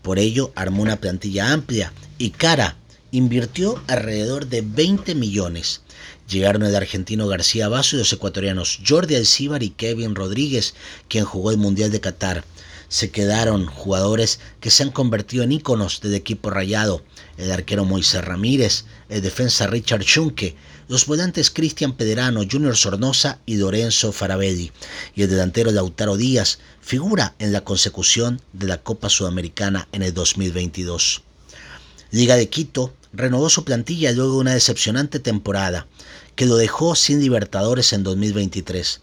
Por 0.01 0.20
ello, 0.20 0.51
armó 0.56 0.82
una 0.82 0.98
plantilla 0.98 1.51
amplia 1.51 1.94
y 2.18 2.32
cara. 2.32 2.77
Invirtió 3.12 3.82
alrededor 3.88 4.48
de 4.48 4.62
20 4.62 5.15
millones 5.15 5.82
Llegaron 6.31 6.63
el 6.63 6.77
argentino 6.77 7.27
García 7.27 7.67
Basso 7.67 7.97
y 7.97 8.00
los 8.00 8.13
ecuatorianos 8.13 8.79
Jordi 8.88 9.15
Alcíbar 9.15 9.63
y 9.63 9.71
Kevin 9.71 10.15
Rodríguez, 10.15 10.75
quien 11.09 11.25
jugó 11.25 11.51
el 11.51 11.57
Mundial 11.57 11.91
de 11.91 12.00
Qatar. 12.00 12.45
Se 12.88 13.11
quedaron 13.11 13.65
jugadores 13.65 14.39
que 14.61 14.71
se 14.71 14.83
han 14.83 14.91
convertido 14.91 15.43
en 15.43 15.51
íconos 15.51 16.00
del 16.00 16.13
equipo 16.13 16.50
rayado, 16.50 17.03
el 17.38 17.51
arquero 17.51 17.83
Moisés 17.83 18.23
Ramírez, 18.23 18.85
el 19.09 19.21
defensa 19.21 19.67
Richard 19.67 20.03
Schunke, 20.03 20.55
los 20.88 21.05
volantes 21.05 21.51
Cristian 21.51 21.97
Pederano, 21.97 22.45
Junior 22.50 22.77
Sornosa 22.77 23.39
y 23.45 23.57
Lorenzo 23.57 24.13
Farabelli, 24.13 24.71
y 25.15 25.23
el 25.23 25.29
delantero 25.29 25.71
Lautaro 25.71 26.15
Díaz, 26.15 26.59
figura 26.79 27.35
en 27.39 27.51
la 27.51 27.65
consecución 27.65 28.41
de 28.53 28.67
la 28.67 28.77
Copa 28.77 29.09
Sudamericana 29.09 29.89
en 29.91 30.01
el 30.01 30.13
2022. 30.13 31.23
Liga 32.12 32.36
de 32.36 32.50
Quito 32.50 32.94
renovó 33.13 33.50
su 33.50 33.63
plantilla 33.63 34.12
luego 34.12 34.34
de 34.34 34.39
una 34.39 34.53
decepcionante 34.53 35.20
temporada 35.20 35.88
que 36.36 36.46
lo 36.46 36.58
dejó 36.58 36.96
sin 36.96 37.22
Libertadores 37.22 37.94
en 37.94 38.03
2023. 38.03 39.00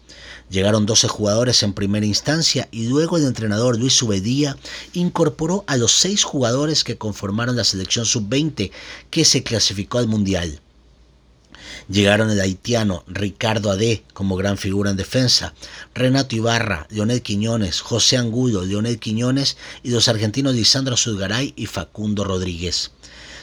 Llegaron 0.51 0.85
12 0.85 1.07
jugadores 1.07 1.63
en 1.63 1.73
primera 1.73 2.05
instancia 2.05 2.67
y 2.71 2.87
luego 2.87 3.17
el 3.17 3.25
entrenador 3.25 3.79
Luis 3.79 3.93
Subedía 3.93 4.57
incorporó 4.93 5.63
a 5.65 5.77
los 5.77 5.91
6 5.93 6.23
jugadores 6.23 6.83
que 6.83 6.97
conformaron 6.97 7.55
la 7.55 7.63
selección 7.63 8.05
sub-20 8.05 8.71
que 9.09 9.25
se 9.25 9.41
clasificó 9.41 9.97
al 9.97 10.07
Mundial. 10.07 10.61
Llegaron 11.87 12.29
el 12.29 12.39
haitiano 12.39 13.03
Ricardo 13.07 13.71
Ade 13.71 14.03
como 14.13 14.35
gran 14.35 14.57
figura 14.57 14.91
en 14.91 14.97
defensa, 14.97 15.53
Renato 15.93 16.35
Ibarra, 16.35 16.87
Leonel 16.89 17.21
Quiñones, 17.21 17.81
José 17.81 18.17
Angulo, 18.17 18.65
Leonel 18.65 18.99
Quiñones 18.99 19.57
y 19.83 19.91
los 19.91 20.07
argentinos 20.07 20.55
Lisandro 20.55 20.97
Zulgaray 20.97 21.53
y 21.55 21.65
Facundo 21.65 22.23
Rodríguez. 22.23 22.91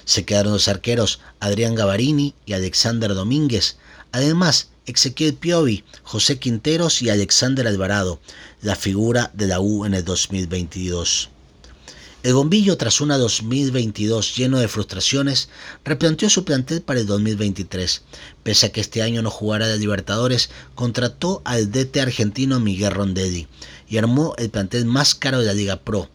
Se 0.04 0.24
quedaron 0.24 0.52
los 0.52 0.68
arqueros 0.68 1.20
Adrián 1.40 1.74
Gavarini 1.74 2.34
y 2.44 2.52
Alexander 2.52 3.14
Domínguez. 3.14 3.76
Además, 4.12 4.68
Ezequiel 4.86 5.34
Piovi, 5.34 5.84
José 6.04 6.38
Quinteros 6.38 7.02
y 7.02 7.10
Alexander 7.10 7.66
Alvarado, 7.66 8.20
la 8.62 8.76
figura 8.76 9.32
de 9.34 9.48
la 9.48 9.58
U 9.58 9.84
en 9.84 9.94
el 9.94 10.04
2022. 10.04 11.30
El 12.26 12.34
bombillo, 12.34 12.76
tras 12.76 13.00
una 13.00 13.18
2022 13.18 14.34
lleno 14.34 14.58
de 14.58 14.66
frustraciones, 14.66 15.48
replanteó 15.84 16.28
su 16.28 16.44
plantel 16.44 16.82
para 16.82 16.98
el 16.98 17.06
2023. 17.06 18.02
Pese 18.42 18.66
a 18.66 18.72
que 18.72 18.80
este 18.80 19.00
año 19.00 19.22
no 19.22 19.30
jugará 19.30 19.68
de 19.68 19.78
Libertadores, 19.78 20.50
contrató 20.74 21.40
al 21.44 21.70
DT 21.70 22.00
argentino 22.00 22.58
Miguel 22.58 22.90
Rondelli 22.90 23.46
y 23.88 23.98
armó 23.98 24.34
el 24.38 24.50
plantel 24.50 24.86
más 24.86 25.14
caro 25.14 25.38
de 25.38 25.46
la 25.46 25.54
Liga 25.54 25.76
Pro, 25.76 26.10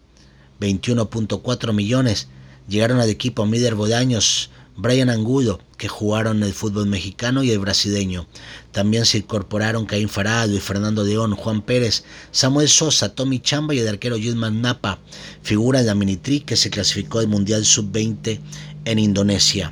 21.4 0.60 1.72
millones 1.72 2.28
Llegaron 2.72 3.02
al 3.02 3.10
equipo 3.10 3.46
Mider 3.46 3.76
Bodaños, 3.76 4.50
Brian 4.82 5.12
Angulo, 5.12 5.60
que 5.78 5.88
jugaron 5.88 6.42
el 6.42 6.54
fútbol 6.54 6.88
mexicano 6.88 7.44
y 7.44 7.52
el 7.52 7.60
brasileño. 7.60 8.26
También 8.72 9.06
se 9.06 9.20
incorporaron 9.20 9.86
Caín 9.86 10.10
Farado 10.10 10.56
y 10.56 10.60
Fernando 10.60 11.04
León, 11.04 11.36
Juan 11.36 11.62
Pérez, 11.62 12.04
Samuel 12.32 12.68
Sosa, 12.68 13.14
Tommy 13.14 13.40
Chamba 13.40 13.76
y 13.76 13.80
el 13.80 13.88
arquero 13.88 14.18
Gilman 14.18 14.64
Napa, 14.64 14.98
figura 15.44 15.82
en 15.82 15.86
la 15.86 15.94
Minitri 15.94 16.40
que 16.40 16.56
se 16.56 16.72
clasificó 16.72 17.20
al 17.20 17.28
Mundial 17.28 17.64
Sub-20 17.64 18.40
en 18.86 18.98
Indonesia. 18.98 19.72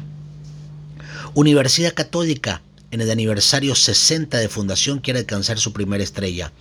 Universidad 1.34 1.96
Católica, 1.96 2.62
en 2.92 3.02
el 3.02 3.10
aniversario 3.10 3.74
60 3.74 4.38
de 4.38 4.48
fundación, 4.48 5.00
quiere 5.00 5.22
alcanzar 5.22 5.58
su 5.58 5.74
primera 5.74 6.04
estrella. 6.04 6.52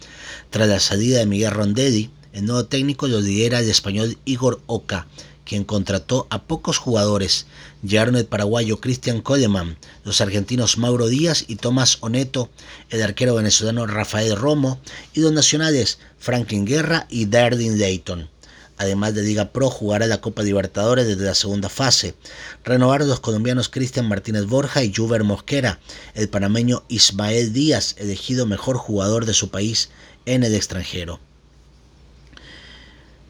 Tras 0.48 0.68
la 0.68 0.80
salida 0.80 1.18
de 1.18 1.26
Miguel 1.26 1.50
Rondelli, 1.50 2.08
el 2.32 2.46
nuevo 2.46 2.64
técnico 2.64 3.08
lo 3.08 3.20
lidera 3.20 3.60
el 3.60 3.68
español 3.68 4.16
Igor 4.24 4.62
Oca, 4.66 5.06
quien 5.48 5.64
contrató 5.64 6.26
a 6.30 6.42
pocos 6.42 6.78
jugadores. 6.78 7.46
Llegaron 7.82 8.16
el 8.16 8.26
paraguayo 8.26 8.80
Cristian 8.80 9.22
Coleman, 9.22 9.78
los 10.04 10.20
argentinos 10.20 10.76
Mauro 10.76 11.08
Díaz 11.08 11.44
y 11.48 11.56
Tomás 11.56 11.96
Oneto, 12.00 12.50
el 12.90 13.02
arquero 13.02 13.34
venezolano 13.34 13.86
Rafael 13.86 14.36
Romo 14.36 14.78
y 15.14 15.20
los 15.20 15.32
nacionales 15.32 15.98
Franklin 16.18 16.66
Guerra 16.66 17.06
y 17.08 17.26
Darlin 17.26 17.78
Layton. 17.78 18.28
Además 18.76 19.14
de 19.14 19.22
Liga 19.22 19.52
Pro, 19.52 19.70
jugará 19.70 20.06
la 20.06 20.20
Copa 20.20 20.42
Libertadores 20.42 21.06
desde 21.06 21.24
la 21.24 21.34
segunda 21.34 21.68
fase. 21.68 22.14
Renovaron 22.62 23.08
los 23.08 23.18
colombianos 23.18 23.68
Cristian 23.68 24.06
Martínez 24.06 24.44
Borja 24.44 24.84
y 24.84 24.94
Juber 24.94 25.24
Mosquera, 25.24 25.80
el 26.14 26.28
panameño 26.28 26.84
Ismael 26.88 27.52
Díaz, 27.52 27.96
elegido 27.98 28.46
mejor 28.46 28.76
jugador 28.76 29.24
de 29.24 29.34
su 29.34 29.48
país 29.50 29.88
en 30.26 30.44
el 30.44 30.54
extranjero. 30.54 31.18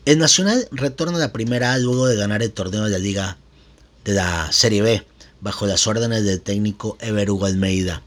El 0.08 0.16
Nacional 0.16 0.66
retorna 0.72 1.18
a 1.18 1.20
la 1.20 1.34
primera 1.34 1.74
A 1.74 1.78
luego 1.78 2.06
de 2.06 2.16
ganar 2.16 2.42
el 2.42 2.50
torneo 2.50 2.84
de 2.84 2.88
la 2.88 2.98
Liga 2.98 3.36
de 4.06 4.14
la 4.14 4.50
Serie 4.52 4.80
B 4.80 5.06
bajo 5.42 5.66
las 5.66 5.86
órdenes 5.86 6.24
del 6.24 6.40
técnico 6.40 6.96
Ever 7.02 7.30
Hugo 7.30 7.44
Almeida. 7.44 8.02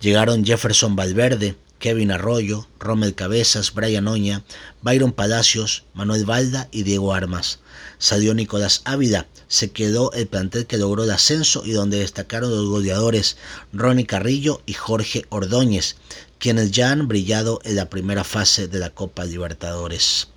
Llegaron 0.00 0.44
Jefferson 0.44 0.94
Valverde, 0.94 1.56
Kevin 1.80 2.12
Arroyo, 2.12 2.68
Rommel 2.78 3.16
Cabezas, 3.16 3.74
Brian 3.74 4.06
Oña, 4.06 4.44
Byron 4.82 5.10
Palacios, 5.10 5.82
Manuel 5.94 6.26
Valda 6.26 6.68
y 6.70 6.84
Diego 6.84 7.12
Armas. 7.12 7.58
Salió 7.98 8.34
Nicolás 8.34 8.82
Ávila, 8.84 9.26
se 9.48 9.72
quedó 9.72 10.12
el 10.12 10.28
plantel 10.28 10.66
que 10.66 10.78
logró 10.78 11.02
el 11.02 11.10
ascenso 11.10 11.64
y 11.66 11.72
donde 11.72 11.98
destacaron 11.98 12.50
los 12.52 12.68
goleadores 12.68 13.36
Ronnie 13.72 14.06
Carrillo 14.06 14.62
y 14.64 14.74
Jorge 14.74 15.26
Ordóñez, 15.28 15.96
quienes 16.38 16.70
ya 16.70 16.92
han 16.92 17.08
brillado 17.08 17.58
en 17.64 17.74
la 17.74 17.90
primera 17.90 18.22
fase 18.22 18.68
de 18.68 18.78
la 18.78 18.90
Copa 18.90 19.24
Libertadores. 19.24 20.28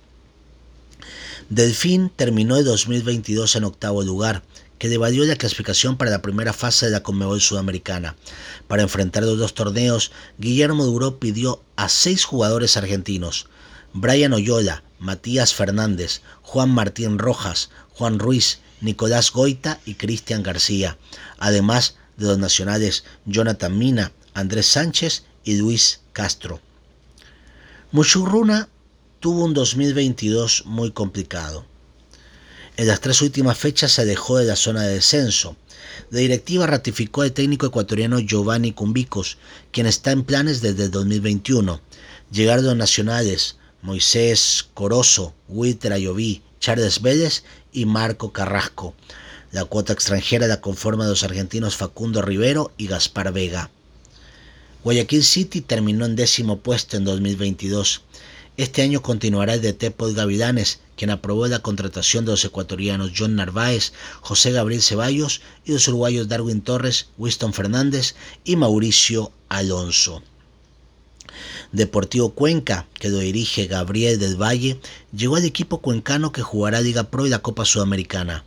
Delfín 1.48 2.10
terminó 2.14 2.56
el 2.56 2.64
2022 2.64 3.54
en 3.54 3.64
octavo 3.64 4.02
lugar, 4.02 4.42
que 4.78 4.88
devalió 4.88 5.24
la 5.24 5.36
clasificación 5.36 5.96
para 5.96 6.10
la 6.10 6.20
primera 6.20 6.52
fase 6.52 6.86
de 6.86 6.92
la 6.92 7.04
Conmebol 7.04 7.40
Sudamericana. 7.40 8.16
Para 8.66 8.82
enfrentar 8.82 9.22
los 9.22 9.38
dos 9.38 9.54
torneos, 9.54 10.10
Guillermo 10.38 10.84
Duró 10.84 11.20
pidió 11.20 11.62
a 11.76 11.88
seis 11.88 12.24
jugadores 12.24 12.76
argentinos, 12.76 13.46
Brian 13.92 14.32
Oyola, 14.32 14.82
Matías 14.98 15.54
Fernández, 15.54 16.20
Juan 16.42 16.70
Martín 16.70 17.16
Rojas, 17.18 17.70
Juan 17.90 18.18
Ruiz, 18.18 18.58
Nicolás 18.80 19.30
Goita 19.30 19.78
y 19.86 19.94
Cristian 19.94 20.42
García, 20.42 20.98
además 21.38 21.96
de 22.16 22.26
los 22.26 22.38
nacionales 22.38 23.04
Jonathan 23.24 23.78
Mina, 23.78 24.10
Andrés 24.34 24.66
Sánchez 24.66 25.24
y 25.44 25.56
Luis 25.56 26.00
Castro. 26.12 26.60
Muchurruna 27.92 28.68
tuvo 29.20 29.44
un 29.44 29.54
2022 29.54 30.64
muy 30.66 30.90
complicado. 30.90 31.64
En 32.76 32.86
las 32.86 33.00
tres 33.00 33.22
últimas 33.22 33.56
fechas 33.56 33.92
se 33.92 34.04
dejó 34.04 34.36
de 34.36 34.44
la 34.44 34.56
zona 34.56 34.82
de 34.82 34.94
descenso. 34.94 35.56
La 36.10 36.20
directiva 36.20 36.66
ratificó 36.66 37.22
al 37.22 37.32
técnico 37.32 37.66
ecuatoriano 37.66 38.18
Giovanni 38.20 38.72
Cumbicos, 38.72 39.38
quien 39.72 39.86
está 39.86 40.12
en 40.12 40.24
planes 40.24 40.60
desde 40.60 40.84
el 40.84 40.90
2021. 40.90 41.80
Llegaron 42.30 42.66
los 42.66 42.76
nacionales 42.76 43.56
Moisés 43.80 44.68
Corozo, 44.74 45.34
Wilter 45.48 45.92
Ayoví, 45.92 46.42
Charles 46.60 47.00
Vélez 47.00 47.44
y 47.72 47.86
Marco 47.86 48.32
Carrasco. 48.32 48.94
La 49.52 49.64
cuota 49.64 49.92
extranjera 49.92 50.46
la 50.46 50.60
conforman 50.60 51.08
los 51.08 51.22
argentinos 51.22 51.76
Facundo 51.76 52.20
Rivero 52.20 52.72
y 52.76 52.88
Gaspar 52.88 53.32
Vega. 53.32 53.70
Guayaquil 54.84 55.24
City 55.24 55.62
terminó 55.62 56.04
en 56.04 56.14
décimo 56.14 56.58
puesto 56.58 56.96
en 56.96 57.04
2022. 57.04 58.02
Este 58.56 58.80
año 58.80 59.02
continuará 59.02 59.52
el 59.52 59.60
DT 59.60 59.90
Paul 59.90 60.14
Gavilanes, 60.14 60.80
quien 60.96 61.10
aprobó 61.10 61.46
la 61.46 61.58
contratación 61.58 62.24
de 62.24 62.30
los 62.30 62.44
ecuatorianos 62.44 63.12
John 63.14 63.36
Narváez, 63.36 63.92
José 64.22 64.50
Gabriel 64.50 64.82
Ceballos 64.82 65.42
y 65.66 65.72
los 65.72 65.86
uruguayos 65.88 66.28
Darwin 66.28 66.62
Torres, 66.62 67.08
Winston 67.18 67.52
Fernández 67.52 68.14
y 68.44 68.56
Mauricio 68.56 69.30
Alonso. 69.50 70.22
Deportivo 71.72 72.30
Cuenca, 72.30 72.86
que 72.94 73.10
lo 73.10 73.18
dirige 73.18 73.66
Gabriel 73.66 74.18
del 74.18 74.40
Valle, 74.40 74.80
llegó 75.14 75.36
al 75.36 75.44
equipo 75.44 75.82
cuencano 75.82 76.32
que 76.32 76.40
jugará 76.40 76.80
Liga 76.80 77.10
Pro 77.10 77.26
y 77.26 77.28
la 77.28 77.40
Copa 77.40 77.66
Sudamericana. 77.66 78.44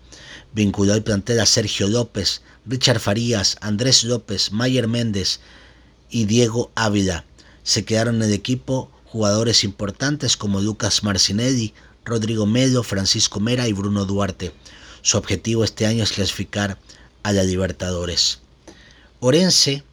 Vinculó 0.54 0.94
al 0.94 1.04
plantel 1.04 1.40
a 1.40 1.46
Sergio 1.46 1.88
López, 1.88 2.42
Richard 2.66 3.00
Farías, 3.00 3.58
Andrés 3.62 4.04
López, 4.04 4.52
Mayer 4.52 4.88
Méndez 4.88 5.40
y 6.10 6.26
Diego 6.26 6.72
Ávila. 6.74 7.26
Se 7.62 7.86
quedaron 7.86 8.16
en 8.16 8.24
el 8.24 8.34
equipo 8.34 8.90
jugadores 9.12 9.64
importantes 9.64 10.38
como 10.38 10.62
Lucas 10.62 11.04
Marcinelli, 11.04 11.74
Rodrigo 12.06 12.46
Melo, 12.46 12.84
Francisco 12.84 13.40
Mera 13.40 13.68
y 13.68 13.74
Bruno 13.74 14.06
Duarte. 14.06 14.52
Su 15.02 15.18
objetivo 15.18 15.64
este 15.64 15.88
año 15.88 16.04
es 16.04 16.12
clasificar 16.12 16.78
a 17.24 17.34
la 17.34 17.44
Libertadores. 17.44 18.40
Orense, 19.20 19.84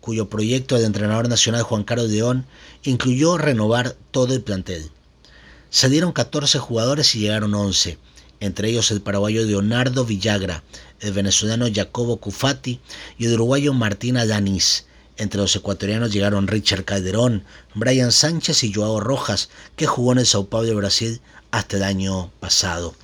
cuyo 0.00 0.28
proyecto 0.28 0.76
del 0.76 0.84
entrenador 0.84 1.28
nacional 1.28 1.62
Juan 1.62 1.82
Carlos 1.82 2.10
León 2.10 2.46
incluyó 2.84 3.38
renovar 3.38 3.96
todo 4.12 4.34
el 4.34 4.42
plantel. 4.42 4.88
Salieron 5.68 6.12
14 6.12 6.58
jugadores 6.60 7.14
y 7.16 7.20
llegaron 7.20 7.54
11, 7.54 7.98
entre 8.38 8.68
ellos 8.70 8.92
el 8.92 9.00
paraguayo 9.00 9.42
Leonardo 9.44 10.04
Villagra, 10.04 10.62
el 11.00 11.12
venezolano 11.12 11.66
Jacobo 11.72 12.18
Cufati 12.18 12.80
y 13.18 13.26
el 13.26 13.34
uruguayo 13.34 13.74
Martín 13.74 14.16
Alanis. 14.16 14.86
Entre 15.20 15.38
los 15.38 15.54
ecuatorianos 15.54 16.14
llegaron 16.14 16.48
Richard 16.48 16.86
Calderón, 16.86 17.44
Brian 17.74 18.10
Sánchez 18.10 18.64
y 18.64 18.72
Joao 18.72 19.00
Rojas, 19.00 19.50
que 19.76 19.86
jugó 19.86 20.12
en 20.12 20.18
el 20.20 20.26
Sao 20.26 20.48
Paulo 20.48 20.68
de 20.68 20.74
Brasil 20.74 21.20
hasta 21.50 21.76
el 21.76 21.82
año 21.82 22.32
pasado. 22.40 22.94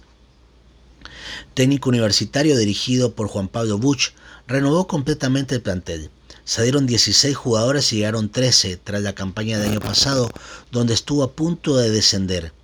Técnico 1.53 1.91
universitario 1.91 2.57
dirigido 2.57 3.13
por 3.13 3.29
Juan 3.29 3.49
Pablo 3.49 3.77
Buch, 3.77 4.15
renovó 4.47 4.87
completamente 4.87 5.57
el 5.57 5.61
plantel. 5.61 6.09
Salieron 6.47 6.87
16 6.87 7.37
jugadores 7.37 7.93
y 7.93 7.97
llegaron 7.97 8.31
13 8.31 8.79
tras 8.79 9.03
la 9.03 9.15
campaña 9.15 9.59
del 9.59 9.73
año 9.73 9.81
pasado, 9.81 10.31
donde 10.73 10.95
estuvo 10.95 11.23
a 11.23 11.33
punto 11.33 11.77
de 11.77 11.91
descender. 11.91 12.55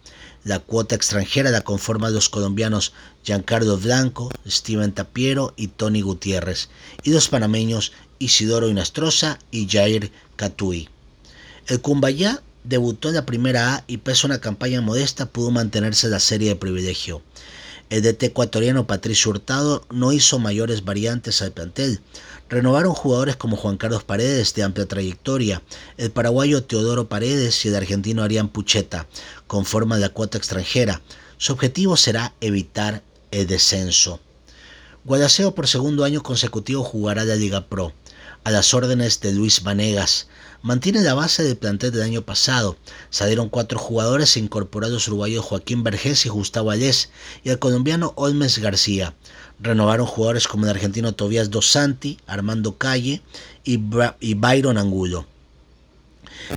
La 0.44 0.60
cuota 0.60 0.94
extranjera 0.94 1.50
la 1.50 1.60
conforman 1.60 2.14
los 2.14 2.28
colombianos 2.28 2.94
Giancarlo 3.22 3.76
Blanco, 3.76 4.30
Steven 4.48 4.92
Tapiero 4.92 5.52
y 5.56 5.68
Tony 5.68 6.00
Gutiérrez, 6.00 6.70
y 7.04 7.10
los 7.10 7.28
panameños 7.28 7.92
Isidoro 8.22 8.68
Inastroza 8.68 9.40
y 9.50 9.68
Jair 9.68 10.12
Catui. 10.36 10.88
El 11.66 11.80
Cumbayá 11.80 12.40
debutó 12.62 13.08
en 13.08 13.16
la 13.16 13.26
primera 13.26 13.74
A 13.74 13.84
y 13.88 13.96
pese 13.96 14.26
a 14.26 14.28
una 14.28 14.40
campaña 14.40 14.80
modesta 14.80 15.26
pudo 15.26 15.50
mantenerse 15.50 16.08
la 16.08 16.20
serie 16.20 16.50
de 16.50 16.56
privilegio. 16.56 17.20
El 17.90 18.02
DT 18.02 18.22
ecuatoriano 18.26 18.86
Patricio 18.86 19.32
Hurtado 19.32 19.84
no 19.90 20.12
hizo 20.12 20.38
mayores 20.38 20.84
variantes 20.84 21.42
al 21.42 21.50
plantel. 21.50 22.00
Renovaron 22.48 22.94
jugadores 22.94 23.34
como 23.34 23.56
Juan 23.56 23.76
Carlos 23.76 24.04
Paredes 24.04 24.54
de 24.54 24.62
amplia 24.62 24.86
trayectoria, 24.86 25.60
el 25.96 26.12
paraguayo 26.12 26.62
Teodoro 26.62 27.08
Paredes 27.08 27.64
y 27.64 27.68
el 27.68 27.76
argentino 27.76 28.22
Arián 28.22 28.48
Pucheta, 28.48 29.08
conforman 29.48 30.00
la 30.00 30.10
cuota 30.10 30.38
extranjera. 30.38 31.02
Su 31.38 31.54
objetivo 31.54 31.96
será 31.96 32.34
evitar 32.40 33.02
el 33.32 33.48
descenso. 33.48 34.20
Guadaseo 35.04 35.56
por 35.56 35.66
segundo 35.66 36.04
año 36.04 36.22
consecutivo 36.22 36.84
jugará 36.84 37.24
la 37.24 37.34
Liga 37.34 37.66
Pro 37.66 37.92
a 38.44 38.50
las 38.50 38.74
órdenes 38.74 39.20
de 39.20 39.32
Luis 39.32 39.62
Vanegas. 39.62 40.26
Mantiene 40.62 41.00
la 41.00 41.14
base 41.14 41.42
del 41.42 41.56
plantel 41.56 41.90
del 41.90 42.02
año 42.02 42.22
pasado. 42.22 42.76
Salieron 43.10 43.48
cuatro 43.48 43.78
jugadores 43.78 44.36
incorporados 44.36 44.94
los 44.94 45.08
uruguayos 45.08 45.44
Joaquín 45.44 45.82
Vergés 45.82 46.24
y 46.26 46.28
Gustavo 46.28 46.70
Allés 46.70 47.10
y 47.42 47.50
el 47.50 47.58
colombiano 47.58 48.12
Olmes 48.16 48.58
García. 48.58 49.14
Renovaron 49.60 50.06
jugadores 50.06 50.46
como 50.46 50.64
el 50.64 50.70
argentino 50.70 51.14
Tobias 51.14 51.50
Dos 51.50 51.70
Santi, 51.70 52.18
Armando 52.26 52.78
Calle 52.78 53.22
y, 53.64 53.80
y 54.20 54.34
Byron 54.34 54.78
Angulo. 54.78 55.26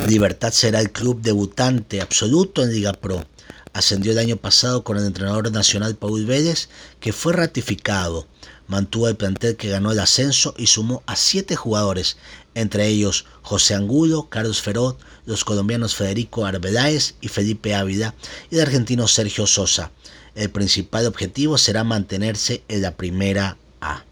Libertad 0.07 0.51
será 0.51 0.81
el 0.81 0.91
club 0.91 1.21
debutante 1.21 2.01
absoluto 2.01 2.63
en 2.63 2.71
Liga 2.71 2.93
Pro. 2.93 3.25
Ascendió 3.73 4.11
el 4.11 4.19
año 4.19 4.37
pasado 4.37 4.83
con 4.83 4.97
el 4.97 5.05
entrenador 5.05 5.51
nacional 5.51 5.95
Paul 5.95 6.25
Vélez, 6.25 6.69
que 6.99 7.11
fue 7.11 7.33
ratificado 7.33 8.25
mantuvo 8.67 9.07
el 9.07 9.15
plantel 9.15 9.55
que 9.55 9.69
ganó 9.69 9.91
el 9.91 9.99
ascenso 9.99 10.53
y 10.57 10.67
sumó 10.67 11.03
a 11.05 11.15
siete 11.15 11.55
jugadores, 11.55 12.17
entre 12.53 12.87
ellos 12.87 13.25
José 13.41 13.75
Angulo, 13.75 14.27
Carlos 14.29 14.61
Ferot, 14.61 14.99
los 15.25 15.43
colombianos 15.43 15.95
Federico 15.95 16.45
Arbeláez 16.45 17.15
y 17.21 17.27
Felipe 17.27 17.75
Ávila 17.75 18.15
y 18.49 18.55
el 18.55 18.61
argentino 18.61 19.07
Sergio 19.07 19.47
Sosa. 19.47 19.91
El 20.35 20.49
principal 20.49 21.05
objetivo 21.05 21.57
será 21.57 21.83
mantenerse 21.83 22.63
en 22.67 22.81
la 22.81 22.95
primera 22.95 23.57
A. 23.81 24.03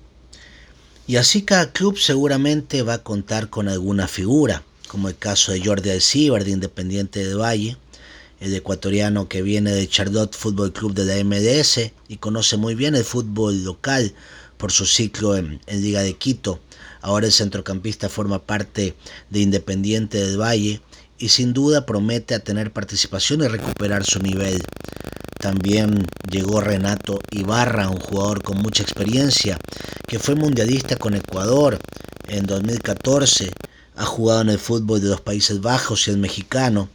Y 1.06 1.18
así 1.18 1.42
cada 1.42 1.72
club 1.72 1.98
seguramente 1.98 2.82
va 2.82 2.96
a 2.96 3.04
contar 3.04 3.50
con 3.50 3.68
alguna 3.68 4.08
figura, 4.08 4.64
como 4.88 5.10
el 5.10 5.18
caso 5.18 5.52
de 5.52 5.64
Jordi 5.64 5.90
Alcibar 5.90 6.46
de 6.46 6.52
Independiente 6.52 7.26
de 7.28 7.34
Valle, 7.34 7.78
el 8.40 8.54
ecuatoriano 8.54 9.28
que 9.28 9.42
viene 9.42 9.72
de 9.72 9.88
Charlotte 9.88 10.36
Fútbol 10.36 10.74
Club 10.74 10.94
de 10.94 11.06
la 11.06 11.24
MLS 11.24 11.92
y 12.08 12.18
conoce 12.18 12.58
muy 12.58 12.76
bien 12.76 12.96
el 12.96 13.06
fútbol 13.06 13.64
local 13.64 14.14
por 14.64 14.72
su 14.72 14.86
ciclo 14.86 15.36
en, 15.36 15.60
Liga 15.68 16.04
de 16.04 16.14
Quito. 16.14 16.62
Ahora 17.02 17.26
el 17.26 17.34
centrocampista 17.34 18.08
forma 18.08 18.40
parte 18.40 18.96
de 19.30 19.40
Independiente 19.42 20.26
del 20.26 20.40
Valle 20.40 20.80
y 21.18 21.28
sin 21.28 21.52
duda 21.52 21.86
promete 21.86 22.34
a 22.34 22.40
tener 22.40 22.72
participación 22.72 23.42
y 23.42 23.50
recuperar 23.50 24.06
su 24.06 24.20
nivel. 24.20 24.64
También 25.38 26.08
llegó 26.32 26.62
Renato 26.62 27.20
Ibarra, 27.30 27.90
un 27.90 28.00
jugador 28.00 28.42
con 28.42 28.60
mucha 28.60 28.84
experiencia, 28.84 29.60
que 30.08 30.18
fue 30.18 30.36
mundialista 30.36 30.96
con 30.96 31.14
Ecuador 31.14 31.78
en 32.30 32.46
2014, 32.46 33.52
ha 33.98 34.06
jugado 34.06 34.44
en 34.44 34.50
el 34.52 34.60
fútbol 34.60 35.02
de 35.02 35.10
los 35.10 35.20
Países 35.20 35.60
Bajos 35.60 36.08
y 36.08 36.12
el 36.12 36.18
mexicano, 36.20 36.88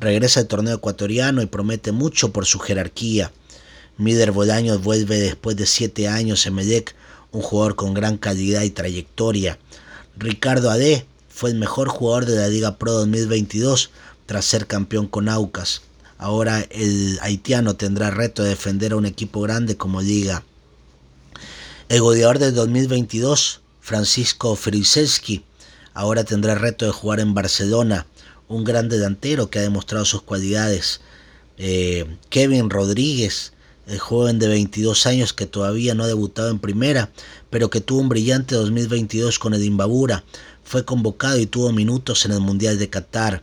regresa 0.00 0.40
al 0.40 0.48
torneo 0.48 0.74
ecuatoriano 0.74 1.40
y 1.40 1.46
promete 1.46 1.92
mucho 1.92 2.32
por 2.32 2.46
su 2.46 2.58
jerarquía. 2.58 3.30
Mider 3.96 4.32
Bolaños 4.32 4.82
vuelve 4.82 5.20
después 5.20 5.54
de 5.54 5.66
siete 5.66 6.08
años 6.08 6.44
en 6.46 6.54
Medec 6.54 6.96
un 7.32 7.42
jugador 7.42 7.74
con 7.74 7.94
gran 7.94 8.18
calidad 8.18 8.62
y 8.62 8.70
trayectoria. 8.70 9.58
Ricardo 10.16 10.70
Ade 10.70 11.06
fue 11.28 11.50
el 11.50 11.56
mejor 11.56 11.88
jugador 11.88 12.26
de 12.26 12.36
la 12.36 12.48
Liga 12.48 12.76
Pro 12.76 12.92
2022 12.92 13.90
tras 14.26 14.44
ser 14.44 14.66
campeón 14.66 15.08
con 15.08 15.28
Aucas. 15.28 15.82
Ahora 16.18 16.64
el 16.70 17.18
haitiano 17.22 17.74
tendrá 17.74 18.10
reto 18.10 18.42
de 18.42 18.50
defender 18.50 18.92
a 18.92 18.96
un 18.96 19.06
equipo 19.06 19.40
grande 19.40 19.76
como 19.76 20.00
Liga. 20.02 20.44
El 21.88 22.00
goleador 22.00 22.38
del 22.38 22.54
2022, 22.54 23.60
Francisco 23.80 24.54
Friselski, 24.54 25.44
ahora 25.94 26.24
tendrá 26.24 26.54
reto 26.54 26.86
de 26.86 26.92
jugar 26.92 27.20
en 27.20 27.34
Barcelona, 27.34 28.06
un 28.48 28.64
gran 28.64 28.88
delantero 28.88 29.50
que 29.50 29.58
ha 29.58 29.62
demostrado 29.62 30.04
sus 30.04 30.22
cualidades. 30.22 31.00
Eh, 31.58 32.06
Kevin 32.30 32.70
Rodríguez, 32.70 33.52
el 33.86 33.98
joven 33.98 34.38
de 34.38 34.48
22 34.48 35.06
años 35.06 35.32
que 35.32 35.46
todavía 35.46 35.94
no 35.94 36.04
ha 36.04 36.08
debutado 36.08 36.50
en 36.50 36.58
primera, 36.58 37.10
pero 37.50 37.70
que 37.70 37.80
tuvo 37.80 38.00
un 38.00 38.08
brillante 38.08 38.54
2022 38.54 39.38
con 39.38 39.54
el 39.54 39.64
Imbabura, 39.64 40.24
fue 40.64 40.84
convocado 40.84 41.38
y 41.38 41.46
tuvo 41.46 41.72
minutos 41.72 42.24
en 42.24 42.32
el 42.32 42.40
Mundial 42.40 42.78
de 42.78 42.88
Qatar. 42.88 43.42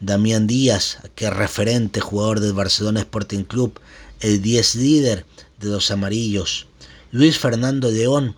Damián 0.00 0.46
Díaz, 0.46 0.98
que 1.14 1.26
es 1.26 1.32
referente, 1.32 2.00
jugador 2.00 2.40
del 2.40 2.52
Barcelona 2.52 3.00
Sporting 3.00 3.44
Club, 3.44 3.80
el 4.20 4.42
10 4.42 4.76
líder 4.76 5.26
de 5.60 5.68
los 5.68 5.90
amarillos. 5.90 6.66
Luis 7.10 7.38
Fernando 7.38 7.90
León, 7.90 8.36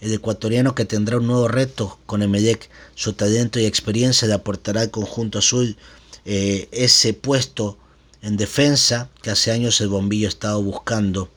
el 0.00 0.12
ecuatoriano 0.12 0.74
que 0.74 0.84
tendrá 0.84 1.16
un 1.16 1.26
nuevo 1.26 1.48
reto 1.48 1.98
con 2.06 2.22
Emelec. 2.22 2.68
Su 2.94 3.14
talento 3.14 3.58
y 3.58 3.64
experiencia 3.64 4.28
le 4.28 4.34
aportará 4.34 4.82
al 4.82 4.90
conjunto 4.90 5.38
azul 5.38 5.76
eh, 6.24 6.68
ese 6.72 7.14
puesto 7.14 7.78
en 8.22 8.36
defensa 8.36 9.10
que 9.20 9.30
hace 9.30 9.50
años 9.50 9.80
el 9.80 9.88
bombillo 9.88 10.26
ha 10.26 10.30
estado 10.30 10.62
buscando. 10.62 11.28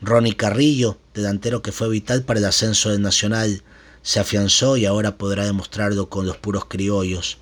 Ronnie 0.00 0.36
Carrillo, 0.36 0.98
delantero 1.14 1.62
que 1.62 1.72
fue 1.72 1.88
vital 1.88 2.24
para 2.24 2.40
el 2.40 2.46
ascenso 2.46 2.90
del 2.90 3.02
Nacional, 3.02 3.62
se 4.02 4.20
afianzó 4.20 4.76
y 4.76 4.86
ahora 4.86 5.16
podrá 5.16 5.44
demostrarlo 5.44 6.08
con 6.08 6.26
los 6.26 6.36
puros 6.36 6.64
criollos. 6.66 7.38